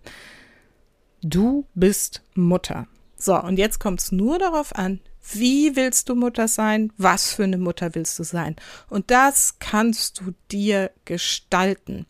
Du 1.24 1.65
bist 1.74 2.22
Mutter. 2.36 2.88
So, 3.17 3.41
und 3.41 3.58
jetzt 3.58 3.80
kommt 3.80 4.02
es 4.02 4.12
nur 4.12 4.38
darauf 4.38 4.76
an, 4.76 5.00
wie 5.34 5.76
willst 5.76 6.10
du 6.10 6.15
Mutter 6.15 6.48
sein? 6.48 6.93
Was 6.98 7.34
für 7.34 7.43
eine 7.43 7.58
Mutter 7.58 7.96
willst 7.96 8.17
du 8.20 8.24
sein? 8.24 8.56
Und 8.89 9.12
das 9.12 9.60
kannst 9.60 10.20
du 10.20 10.34
dir 10.52 10.91
gestalten. 11.06 12.06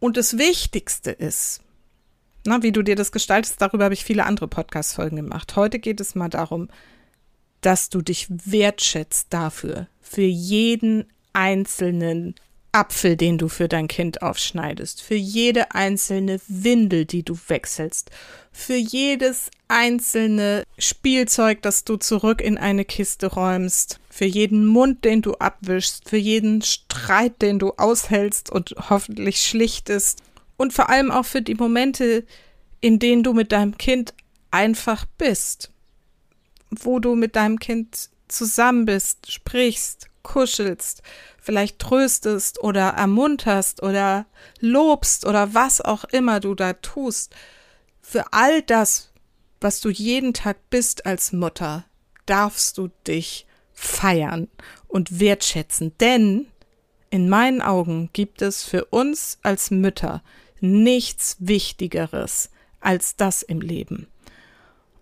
Und 0.00 0.16
das 0.16 0.36
Wichtigste 0.36 1.12
ist, 1.12 1.61
na, 2.44 2.62
wie 2.62 2.72
du 2.72 2.82
dir 2.82 2.96
das 2.96 3.12
gestaltest, 3.12 3.60
darüber 3.60 3.84
habe 3.84 3.94
ich 3.94 4.04
viele 4.04 4.26
andere 4.26 4.48
Podcast-Folgen 4.48 5.16
gemacht. 5.16 5.54
Heute 5.56 5.78
geht 5.78 6.00
es 6.00 6.14
mal 6.14 6.28
darum, 6.28 6.68
dass 7.60 7.88
du 7.88 8.02
dich 8.02 8.26
wertschätzt 8.28 9.28
dafür, 9.30 9.86
für 10.00 10.22
jeden 10.22 11.06
einzelnen 11.32 12.34
Apfel, 12.72 13.16
den 13.16 13.36
du 13.36 13.48
für 13.48 13.68
dein 13.68 13.86
Kind 13.86 14.22
aufschneidest, 14.22 15.02
für 15.02 15.14
jede 15.14 15.74
einzelne 15.74 16.40
Windel, 16.48 17.04
die 17.04 17.22
du 17.22 17.36
wechselst, 17.48 18.10
für 18.50 18.76
jedes 18.76 19.50
einzelne 19.68 20.64
Spielzeug, 20.78 21.60
das 21.62 21.84
du 21.84 21.96
zurück 21.96 22.40
in 22.40 22.56
eine 22.56 22.86
Kiste 22.86 23.26
räumst, 23.26 24.00
für 24.08 24.24
jeden 24.24 24.66
Mund, 24.66 25.04
den 25.04 25.20
du 25.20 25.34
abwischst, 25.34 26.08
für 26.08 26.16
jeden 26.16 26.62
Streit, 26.62 27.42
den 27.42 27.58
du 27.58 27.72
aushältst 27.76 28.50
und 28.50 28.74
hoffentlich 28.88 29.42
schlichtest 29.42 30.22
und 30.62 30.72
vor 30.72 30.90
allem 30.90 31.10
auch 31.10 31.24
für 31.24 31.42
die 31.42 31.56
Momente, 31.56 32.24
in 32.80 33.00
denen 33.00 33.24
du 33.24 33.32
mit 33.32 33.50
deinem 33.50 33.76
Kind 33.78 34.14
einfach 34.52 35.06
bist, 35.18 35.72
wo 36.70 37.00
du 37.00 37.16
mit 37.16 37.34
deinem 37.34 37.58
Kind 37.58 38.10
zusammen 38.28 38.84
bist, 38.84 39.32
sprichst, 39.32 40.06
kuschelst, 40.22 41.02
vielleicht 41.40 41.80
tröstest 41.80 42.62
oder 42.62 42.90
ermunterst 42.90 43.82
oder 43.82 44.24
lobst 44.60 45.26
oder 45.26 45.52
was 45.52 45.80
auch 45.80 46.04
immer 46.04 46.38
du 46.38 46.54
da 46.54 46.74
tust. 46.74 47.34
Für 48.00 48.32
all 48.32 48.62
das, 48.62 49.10
was 49.60 49.80
du 49.80 49.90
jeden 49.90 50.32
Tag 50.32 50.58
bist 50.70 51.06
als 51.06 51.32
Mutter, 51.32 51.86
darfst 52.24 52.78
du 52.78 52.88
dich 53.08 53.46
feiern 53.72 54.46
und 54.86 55.18
wertschätzen, 55.18 55.92
denn 55.98 56.46
in 57.10 57.28
meinen 57.28 57.62
Augen 57.62 58.10
gibt 58.12 58.42
es 58.42 58.62
für 58.62 58.84
uns 58.84 59.40
als 59.42 59.72
Mütter 59.72 60.22
nichts 60.62 61.36
Wichtigeres 61.40 62.50
als 62.80 63.16
das 63.16 63.42
im 63.42 63.60
Leben. 63.60 64.06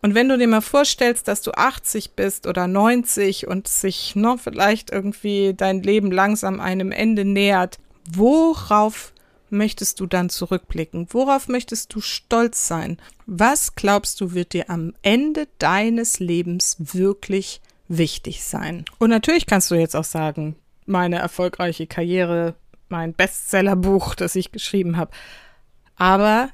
Und 0.03 0.15
wenn 0.15 0.29
du 0.29 0.39
dir 0.39 0.49
mal 0.49 0.63
vorstellst, 0.63 1.29
dass 1.29 1.43
du 1.43 1.53
80 1.53 2.13
bist 2.13 2.47
oder 2.47 2.67
90 2.67 3.47
und 3.47 3.69
sich 3.69 4.17
noch 4.17 4.41
vielleicht 4.41 4.91
irgendwie 4.91 5.53
dein 5.55 5.83
Leben 5.83 6.11
langsam 6.11 6.59
einem 6.59 6.91
Ende 6.91 7.25
nähert, 7.25 7.79
worauf 8.11 9.13
möchtest 9.51 10.01
du 10.01 10.07
dann 10.07 10.31
zurückblicken? 10.31 11.09
Worauf 11.11 11.49
möchtest 11.49 11.95
du 11.95 12.01
stolz 12.01 12.67
sein? 12.67 12.99
Was 13.27 13.75
glaubst 13.75 14.21
du 14.21 14.33
wird 14.33 14.55
dir 14.55 14.71
am 14.71 14.95
Ende 15.03 15.49
deines 15.59 16.19
Lebens 16.19 16.77
wirklich 16.79 17.61
wichtig 17.89 18.43
sein? 18.43 18.85
Und 18.99 19.11
natürlich 19.11 19.47
kannst 19.47 19.71
du 19.71 19.75
jetzt 19.75 19.97
auch 19.97 20.05
sagen, 20.05 20.57
meine 20.87 21.19
erfolgreiche 21.19 21.87
Karriere, 21.87 22.55
mein 22.89 23.13
Bestsellerbuch, 23.13 24.15
das 24.15 24.35
ich 24.35 24.53
geschrieben 24.53 24.97
habe. 24.97 25.11
Aber 26.01 26.49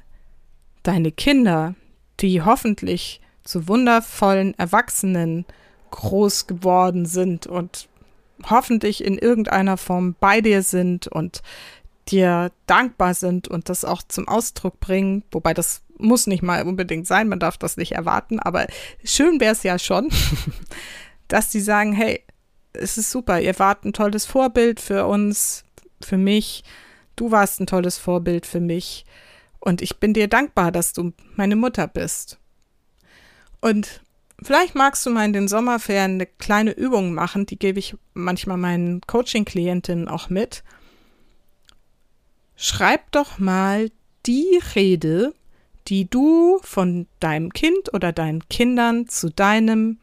deine 0.83 1.13
Kinder, 1.13 1.73
die 2.19 2.41
hoffentlich 2.41 3.21
zu 3.45 3.69
wundervollen 3.69 4.53
Erwachsenen 4.59 5.45
groß 5.89 6.47
geworden 6.47 7.05
sind 7.05 7.47
und 7.47 7.87
hoffentlich 8.49 9.01
in 9.01 9.17
irgendeiner 9.17 9.77
Form 9.77 10.17
bei 10.19 10.41
dir 10.41 10.63
sind 10.63 11.07
und 11.07 11.41
dir 12.09 12.51
dankbar 12.65 13.13
sind 13.13 13.47
und 13.47 13.69
das 13.69 13.85
auch 13.85 14.03
zum 14.03 14.27
Ausdruck 14.27 14.81
bringen, 14.81 15.23
wobei 15.31 15.53
das 15.53 15.81
muss 15.97 16.27
nicht 16.27 16.43
mal 16.43 16.67
unbedingt 16.67 17.07
sein, 17.07 17.29
man 17.29 17.39
darf 17.39 17.57
das 17.57 17.77
nicht 17.77 17.93
erwarten, 17.93 18.41
aber 18.41 18.67
schön 19.05 19.39
wäre 19.39 19.53
es 19.53 19.63
ja 19.63 19.79
schon, 19.79 20.09
dass 21.29 21.51
die 21.51 21.61
sagen, 21.61 21.93
hey, 21.93 22.21
es 22.73 22.97
ist 22.97 23.11
super, 23.11 23.39
ihr 23.39 23.57
wart 23.59 23.85
ein 23.85 23.93
tolles 23.93 24.25
Vorbild 24.25 24.81
für 24.81 25.07
uns, 25.07 25.63
für 26.01 26.17
mich, 26.17 26.65
du 27.15 27.31
warst 27.31 27.61
ein 27.61 27.65
tolles 27.65 27.97
Vorbild 27.97 28.45
für 28.45 28.59
mich 28.59 29.05
und 29.67 29.81
ich 29.81 29.97
bin 29.97 30.13
dir 30.13 30.29
dankbar, 30.29 30.71
dass 30.71 30.93
du 30.93 31.11
meine 31.35 31.57
Mutter 31.57 31.87
bist. 31.87 32.39
Und 33.59 34.01
vielleicht 34.41 34.75
magst 34.75 35.05
du 35.05 35.09
mal 35.09 35.25
in 35.25 35.33
den 35.33 35.49
Sommerferien 35.49 36.13
eine 36.13 36.25
kleine 36.25 36.71
Übung 36.71 37.13
machen, 37.13 37.45
die 37.45 37.59
gebe 37.59 37.77
ich 37.77 37.97
manchmal 38.13 38.55
meinen 38.55 39.01
Coaching-Klientinnen 39.01 40.07
auch 40.07 40.29
mit. 40.29 40.63
Schreib 42.55 43.11
doch 43.11 43.39
mal 43.39 43.91
die 44.25 44.57
Rede, 44.73 45.33
die 45.89 46.09
du 46.09 46.59
von 46.63 47.07
deinem 47.19 47.51
Kind 47.51 47.93
oder 47.93 48.13
deinen 48.13 48.47
Kindern 48.47 49.09
zu 49.09 49.29
deinem 49.29 49.99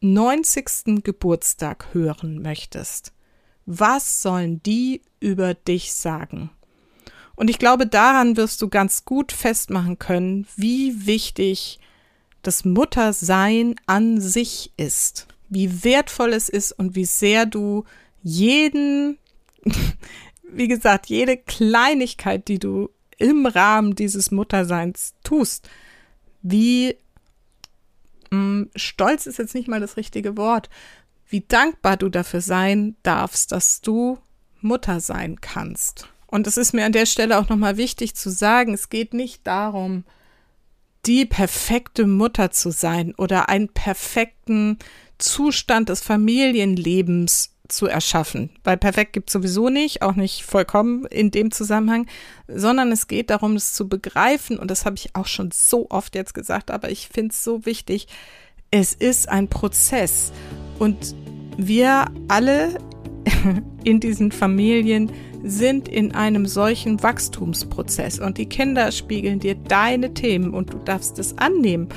90. 0.00 1.04
Geburtstag 1.04 1.88
hören 1.92 2.40
möchtest. 2.40 3.12
Was 3.66 4.22
sollen 4.22 4.62
die 4.62 5.02
über 5.20 5.52
dich 5.52 5.92
sagen? 5.92 6.50
Und 7.36 7.50
ich 7.50 7.58
glaube, 7.58 7.86
daran 7.86 8.36
wirst 8.36 8.62
du 8.62 8.68
ganz 8.68 9.04
gut 9.04 9.30
festmachen 9.30 9.98
können, 9.98 10.46
wie 10.56 11.06
wichtig 11.06 11.78
das 12.42 12.64
Muttersein 12.64 13.76
an 13.86 14.20
sich 14.20 14.72
ist, 14.76 15.26
wie 15.48 15.84
wertvoll 15.84 16.32
es 16.32 16.48
ist 16.48 16.72
und 16.72 16.94
wie 16.94 17.04
sehr 17.04 17.44
du 17.44 17.84
jeden, 18.22 19.18
wie 20.50 20.68
gesagt, 20.68 21.06
jede 21.06 21.36
Kleinigkeit, 21.36 22.48
die 22.48 22.58
du 22.58 22.90
im 23.18 23.46
Rahmen 23.46 23.94
dieses 23.94 24.30
Mutterseins 24.30 25.14
tust, 25.22 25.68
wie 26.42 26.96
mh, 28.30 28.38
mm, 28.38 28.70
stolz 28.76 29.26
ist 29.26 29.38
jetzt 29.38 29.54
nicht 29.54 29.68
mal 29.68 29.80
das 29.80 29.96
richtige 29.96 30.36
Wort, 30.36 30.70
wie 31.28 31.40
dankbar 31.40 31.96
du 31.96 32.08
dafür 32.08 32.40
sein 32.40 32.96
darfst, 33.02 33.52
dass 33.52 33.80
du 33.80 34.18
Mutter 34.60 35.00
sein 35.00 35.40
kannst. 35.40 36.08
Und 36.26 36.46
es 36.46 36.56
ist 36.56 36.72
mir 36.72 36.84
an 36.84 36.92
der 36.92 37.06
Stelle 37.06 37.38
auch 37.38 37.48
nochmal 37.48 37.76
wichtig 37.76 38.14
zu 38.14 38.30
sagen, 38.30 38.74
es 38.74 38.88
geht 38.88 39.14
nicht 39.14 39.46
darum, 39.46 40.04
die 41.06 41.24
perfekte 41.24 42.06
Mutter 42.06 42.50
zu 42.50 42.70
sein 42.70 43.14
oder 43.16 43.48
einen 43.48 43.68
perfekten 43.68 44.78
Zustand 45.18 45.88
des 45.88 46.02
Familienlebens 46.02 47.52
zu 47.68 47.86
erschaffen. 47.86 48.50
Weil 48.64 48.76
perfekt 48.76 49.12
gibt 49.12 49.28
es 49.28 49.32
sowieso 49.32 49.68
nicht, 49.68 50.02
auch 50.02 50.14
nicht 50.14 50.42
vollkommen 50.42 51.04
in 51.06 51.30
dem 51.30 51.50
Zusammenhang, 51.50 52.06
sondern 52.48 52.92
es 52.92 53.08
geht 53.08 53.30
darum, 53.30 53.56
es 53.56 53.72
zu 53.72 53.88
begreifen. 53.88 54.58
Und 54.58 54.70
das 54.70 54.84
habe 54.84 54.96
ich 54.96 55.14
auch 55.14 55.26
schon 55.26 55.50
so 55.52 55.86
oft 55.90 56.14
jetzt 56.14 56.34
gesagt, 56.34 56.70
aber 56.70 56.90
ich 56.90 57.08
finde 57.08 57.32
es 57.32 57.42
so 57.42 57.66
wichtig. 57.66 58.08
Es 58.70 58.92
ist 58.92 59.28
ein 59.28 59.48
Prozess. 59.48 60.32
Und 60.78 61.14
wir 61.56 62.06
alle 62.28 62.78
in 63.84 64.00
diesen 64.00 64.32
Familien 64.32 65.10
sind 65.46 65.88
in 65.88 66.14
einem 66.14 66.46
solchen 66.46 67.02
Wachstumsprozess 67.02 68.18
und 68.18 68.36
die 68.36 68.46
Kinder 68.46 68.90
spiegeln 68.90 69.38
dir 69.38 69.54
deine 69.54 70.12
Themen 70.12 70.52
und 70.52 70.72
du 70.72 70.78
darfst 70.78 71.18
es 71.18 71.38
annehmen 71.38 71.88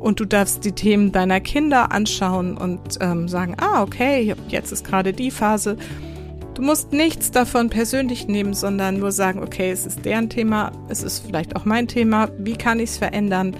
und 0.00 0.20
du 0.20 0.24
darfst 0.24 0.64
die 0.64 0.72
Themen 0.72 1.12
deiner 1.12 1.40
Kinder 1.40 1.92
anschauen 1.92 2.56
und 2.56 2.98
ähm, 3.00 3.28
sagen, 3.28 3.56
ah, 3.58 3.82
okay, 3.82 4.34
jetzt 4.48 4.72
ist 4.72 4.84
gerade 4.84 5.12
die 5.12 5.30
Phase. 5.30 5.76
Du 6.54 6.62
musst 6.62 6.92
nichts 6.92 7.30
davon 7.30 7.70
persönlich 7.70 8.28
nehmen, 8.28 8.54
sondern 8.54 8.98
nur 8.98 9.12
sagen, 9.12 9.42
okay, 9.42 9.70
es 9.70 9.86
ist 9.86 10.04
deren 10.04 10.28
Thema, 10.28 10.72
es 10.88 11.02
ist 11.02 11.24
vielleicht 11.26 11.54
auch 11.54 11.64
mein 11.64 11.86
Thema, 11.86 12.28
wie 12.38 12.56
kann 12.56 12.80
ich 12.80 12.90
es 12.90 12.98
verändern? 12.98 13.56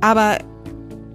Aber 0.00 0.38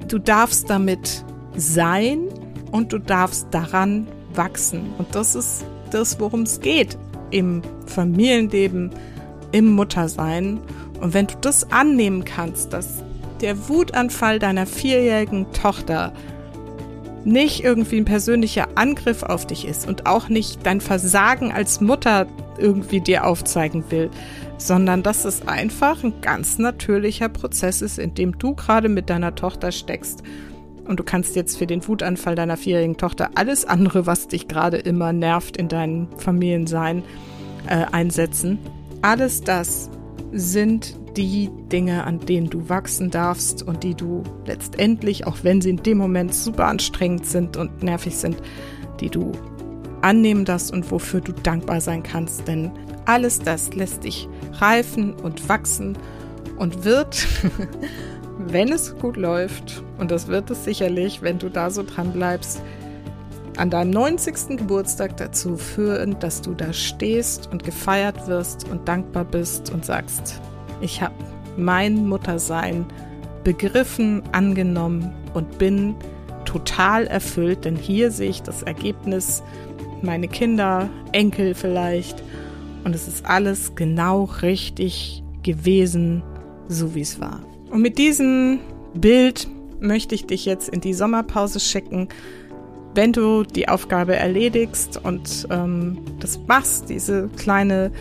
du 0.08 0.20
darfst 0.20 0.70
damit 0.70 1.26
sein 1.56 2.28
und 2.72 2.94
du 2.94 3.00
darfst 3.00 3.48
daran 3.52 4.08
wachsen. 4.34 4.94
Und 4.98 5.14
das 5.16 5.36
ist 5.36 5.66
das, 5.92 6.20
worum 6.20 6.44
es 6.44 6.62
geht 6.62 6.98
im 7.32 7.62
Familienleben, 7.88 8.92
im 9.52 9.72
Muttersein. 9.72 10.60
Und 11.00 11.14
wenn 11.14 11.28
du 11.28 11.36
das 11.42 11.72
annehmen 11.72 12.26
kannst, 12.26 12.74
dass 12.74 13.04
der 13.42 13.68
Wutanfall 13.70 14.40
deiner 14.40 14.66
vierjährigen 14.66 15.52
Tochter 15.52 16.14
nicht 17.24 17.64
irgendwie 17.64 17.98
ein 17.98 18.06
persönlicher 18.06 18.68
Angriff 18.76 19.24
auf 19.24 19.46
dich 19.46 19.68
ist 19.68 19.88
und 19.88 20.06
auch 20.06 20.30
nicht 20.30 20.66
dein 20.66 20.82
Versagen 20.82 21.52
als 21.52 21.82
Mutter 21.82 22.28
irgendwie 22.58 23.02
dir 23.02 23.26
aufzeigen 23.26 23.84
will, 23.90 24.10
sondern 24.58 25.04
dass 25.04 25.26
es 25.26 25.48
einfach 25.48 26.04
ein 26.04 26.22
ganz 26.22 26.58
natürlicher 26.58 27.30
Prozess 27.30 27.82
ist, 27.82 28.00
in 28.00 28.14
dem 28.14 28.38
du 28.38 28.56
gerade 28.56 28.90
mit 28.90 29.10
deiner 29.10 29.36
Tochter 29.36 29.72
steckst. 29.72 30.24
Und 30.86 31.00
du 31.00 31.04
kannst 31.04 31.36
jetzt 31.36 31.58
für 31.58 31.68
den 31.68 31.88
Wutanfall 31.88 32.36
deiner 32.36 32.58
vierjährigen 32.58 32.98
Tochter 32.98 33.32
alles 33.36 33.66
andere, 33.66 34.06
was 34.06 34.28
dich 34.28 34.48
gerade 34.48 34.78
immer 34.78 35.14
nervt 35.14 35.58
in 35.58 35.68
deinem 35.68 36.08
Familiensein, 36.18 37.04
äh, 37.68 37.86
einsetzen. 37.92 38.60
Alles 39.02 39.42
das 39.42 39.90
sind 40.32 40.96
die 41.18 41.50
Dinge, 41.72 42.06
an 42.06 42.20
denen 42.20 42.50
du 42.50 42.70
wachsen 42.70 43.12
darfst 43.12 43.64
und 43.64 43.84
die 43.84 43.96
du 43.96 44.24
letztendlich, 44.46 45.28
auch 45.28 45.38
wenn 45.44 45.62
sie 45.62 45.72
in 45.72 45.84
dem 45.84 45.98
Moment 45.98 46.34
super 46.34 46.68
anstrengend 46.68 47.26
sind 47.26 47.58
und 47.58 47.84
nervig 47.84 48.16
sind, 48.16 48.38
die 49.00 49.10
du 49.10 49.32
annehmen 50.02 50.46
darfst 50.46 50.72
und 50.72 50.90
wofür 50.90 51.22
du 51.22 51.34
dankbar 51.34 51.82
sein 51.82 52.04
kannst. 52.04 52.48
Denn 52.48 52.72
alles 53.06 53.40
das 53.40 53.74
lässt 53.74 54.04
dich 54.04 54.28
reifen 54.54 55.14
und 55.14 55.50
wachsen 55.50 55.98
und 56.58 56.84
wird, 56.84 57.28
wenn 58.38 58.72
es 58.72 58.96
gut 58.98 59.18
läuft, 59.18 59.84
und 59.98 60.12
das 60.12 60.28
wird 60.28 60.50
es 60.50 60.64
sicherlich, 60.64 61.22
wenn 61.22 61.40
du 61.40 61.50
da 61.50 61.70
so 61.70 61.84
dran 61.84 62.12
bleibst, 62.12 62.62
an 63.58 63.70
deinem 63.70 63.92
90. 63.92 64.58
Geburtstag 64.58 65.18
dazu 65.18 65.58
führen, 65.58 66.18
dass 66.20 66.42
du 66.42 66.54
da 66.54 66.74
stehst 66.74 67.50
und 67.52 67.64
gefeiert 67.64 68.28
wirst 68.28 68.68
und 68.70 68.88
dankbar 68.88 69.26
bist 69.26 69.72
und 69.72 69.86
sagst, 69.86 70.42
ich 70.80 71.02
habe 71.02 71.14
mein 71.58 72.08
Muttersein 72.08 72.86
begriffen, 73.44 74.24
angenommen 74.32 75.14
und 75.34 75.58
bin 75.58 75.96
total 76.46 77.08
erfüllt, 77.08 77.66
denn 77.66 77.76
hier 77.76 78.12
sehe 78.12 78.30
ich 78.30 78.42
das 78.42 78.64
Ergebnis, 78.64 79.44
meine 80.02 80.28
Kinder, 80.28 80.90
Enkel 81.12 81.54
vielleicht, 81.54 82.24
und 82.84 82.96
es 82.96 83.08
ist 83.08 83.26
alles 83.26 83.76
genau 83.76 84.24
richtig 84.42 85.24
gewesen, 85.44 86.24
so 86.72 86.96
wie 86.96 87.02
es 87.02 87.20
war. 87.20 87.42
Und 87.70 87.82
mit 87.82 87.98
diesem 87.98 88.60
Bild 88.94 89.48
möchte 89.80 90.16
ich 90.16 90.26
dich 90.26 90.46
jetzt 90.46 90.70
in 90.70 90.82
die 90.82 90.94
Sommerpause 90.94 91.60
schicken 91.60 92.10
wenn 92.94 93.14
du 93.14 93.44
die 93.44 93.70
Aufgabe 93.70 94.16
erledigst 94.16 95.00
und 95.04 95.48
ähm, 95.50 95.98
das 96.20 96.40
machst, 96.48 96.90
diese 96.90 97.30
kleine 97.38 97.92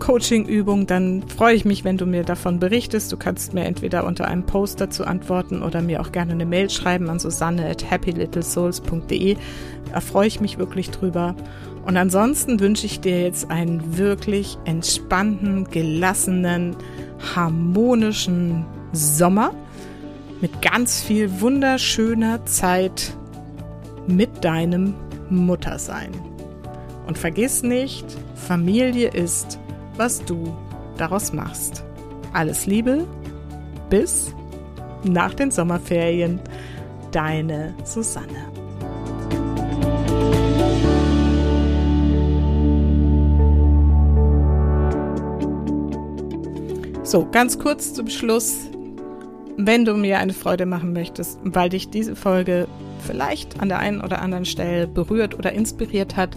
Coaching-Übung, 0.00 0.86
dann 0.86 1.22
freue 1.28 1.54
ich 1.54 1.64
mich, 1.64 1.84
wenn 1.84 1.96
du 1.96 2.06
mir 2.06 2.24
davon 2.24 2.58
berichtest. 2.58 3.12
Du 3.12 3.16
kannst 3.16 3.54
mir 3.54 3.64
entweder 3.64 4.04
unter 4.04 4.26
einem 4.26 4.44
Post 4.44 4.80
dazu 4.80 5.04
antworten 5.04 5.62
oder 5.62 5.82
mir 5.82 6.00
auch 6.00 6.10
gerne 6.10 6.32
eine 6.32 6.46
Mail 6.46 6.70
schreiben 6.70 7.08
an 7.10 7.18
susanne 7.18 7.68
at 7.68 7.88
happylittlesouls.de. 7.90 9.36
Da 9.92 10.00
freue 10.00 10.26
ich 10.26 10.40
mich 10.40 10.58
wirklich 10.58 10.90
drüber. 10.90 11.36
Und 11.84 11.96
ansonsten 11.96 12.60
wünsche 12.60 12.86
ich 12.86 13.00
dir 13.00 13.22
jetzt 13.22 13.50
einen 13.50 13.96
wirklich 13.96 14.58
entspannten, 14.64 15.64
gelassenen, 15.64 16.76
harmonischen 17.34 18.64
Sommer 18.92 19.52
mit 20.40 20.62
ganz 20.62 21.02
viel 21.02 21.40
wunderschöner 21.40 22.44
Zeit 22.46 23.14
mit 24.06 24.44
deinem 24.44 24.94
Muttersein. 25.28 26.10
Und 27.06 27.18
vergiss 27.18 27.62
nicht, 27.62 28.06
Familie 28.34 29.10
ist, 29.10 29.58
was 29.96 30.24
du 30.24 30.56
daraus 30.96 31.32
machst. 31.32 31.84
Alles 32.32 32.66
Liebe, 32.66 33.06
bis 33.88 34.34
nach 35.04 35.34
den 35.34 35.50
Sommerferien, 35.50 36.40
deine 37.10 37.74
Susanne. 37.84 38.49
So, 47.10 47.26
ganz 47.28 47.58
kurz 47.58 47.92
zum 47.92 48.08
Schluss 48.08 48.70
wenn 49.66 49.84
du 49.84 49.94
mir 49.94 50.18
eine 50.18 50.32
Freude 50.32 50.64
machen 50.64 50.92
möchtest, 50.92 51.38
weil 51.42 51.68
dich 51.68 51.90
diese 51.90 52.16
Folge 52.16 52.66
vielleicht 53.06 53.60
an 53.60 53.68
der 53.68 53.78
einen 53.78 54.00
oder 54.00 54.22
anderen 54.22 54.44
Stelle 54.44 54.86
berührt 54.86 55.38
oder 55.38 55.52
inspiriert 55.52 56.16
hat, 56.16 56.36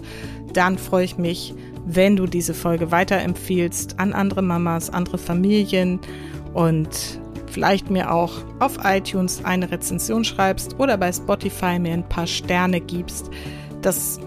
dann 0.53 0.77
freue 0.77 1.05
ich 1.05 1.17
mich, 1.17 1.53
wenn 1.85 2.15
du 2.15 2.25
diese 2.25 2.53
Folge 2.53 2.91
weiterempfiehlst 2.91 3.99
an 3.99 4.13
andere 4.13 4.41
Mamas, 4.41 4.89
andere 4.89 5.17
Familien 5.17 5.99
und 6.53 6.89
vielleicht 7.47 7.89
mir 7.89 8.11
auch 8.11 8.31
auf 8.59 8.79
iTunes 8.83 9.43
eine 9.45 9.71
Rezension 9.71 10.23
schreibst 10.23 10.79
oder 10.79 10.97
bei 10.97 11.11
Spotify 11.11 11.79
mir 11.79 11.93
ein 11.93 12.09
paar 12.09 12.27
Sterne 12.27 12.81
gibst. 12.81 13.29
Das 13.81 14.19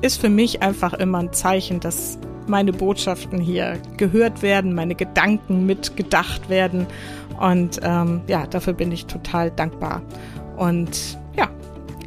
ist 0.00 0.20
für 0.20 0.30
mich 0.30 0.62
einfach 0.62 0.94
immer 0.94 1.18
ein 1.18 1.32
Zeichen, 1.32 1.80
dass 1.80 2.18
meine 2.46 2.72
Botschaften 2.72 3.40
hier 3.40 3.78
gehört 3.96 4.42
werden, 4.42 4.74
meine 4.74 4.94
Gedanken 4.94 5.66
mitgedacht 5.66 6.48
werden 6.48 6.86
und 7.40 7.80
ähm, 7.82 8.22
ja, 8.26 8.46
dafür 8.46 8.72
bin 8.72 8.92
ich 8.92 9.06
total 9.06 9.50
dankbar. 9.50 10.02
Und 10.56 11.18
ja, 11.36 11.48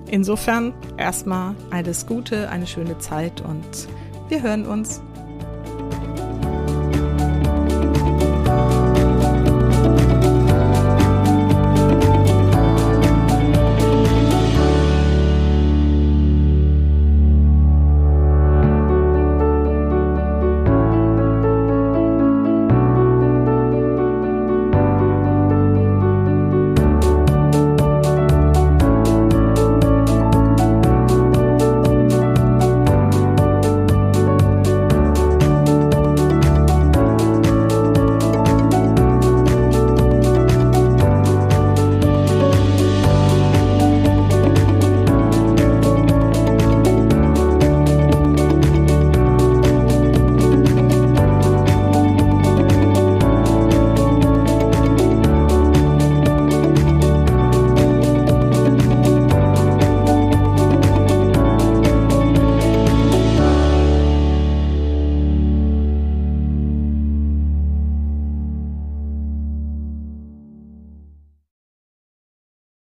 insofern 0.10 0.74
erstmal 0.98 1.54
alles 1.70 2.06
Gute, 2.06 2.50
eine 2.50 2.68
schöne 2.68 2.98
Zeit 3.00 3.42
und 3.42 3.88
wir 4.30 4.42
hören 4.42 4.66
uns. 4.66 5.02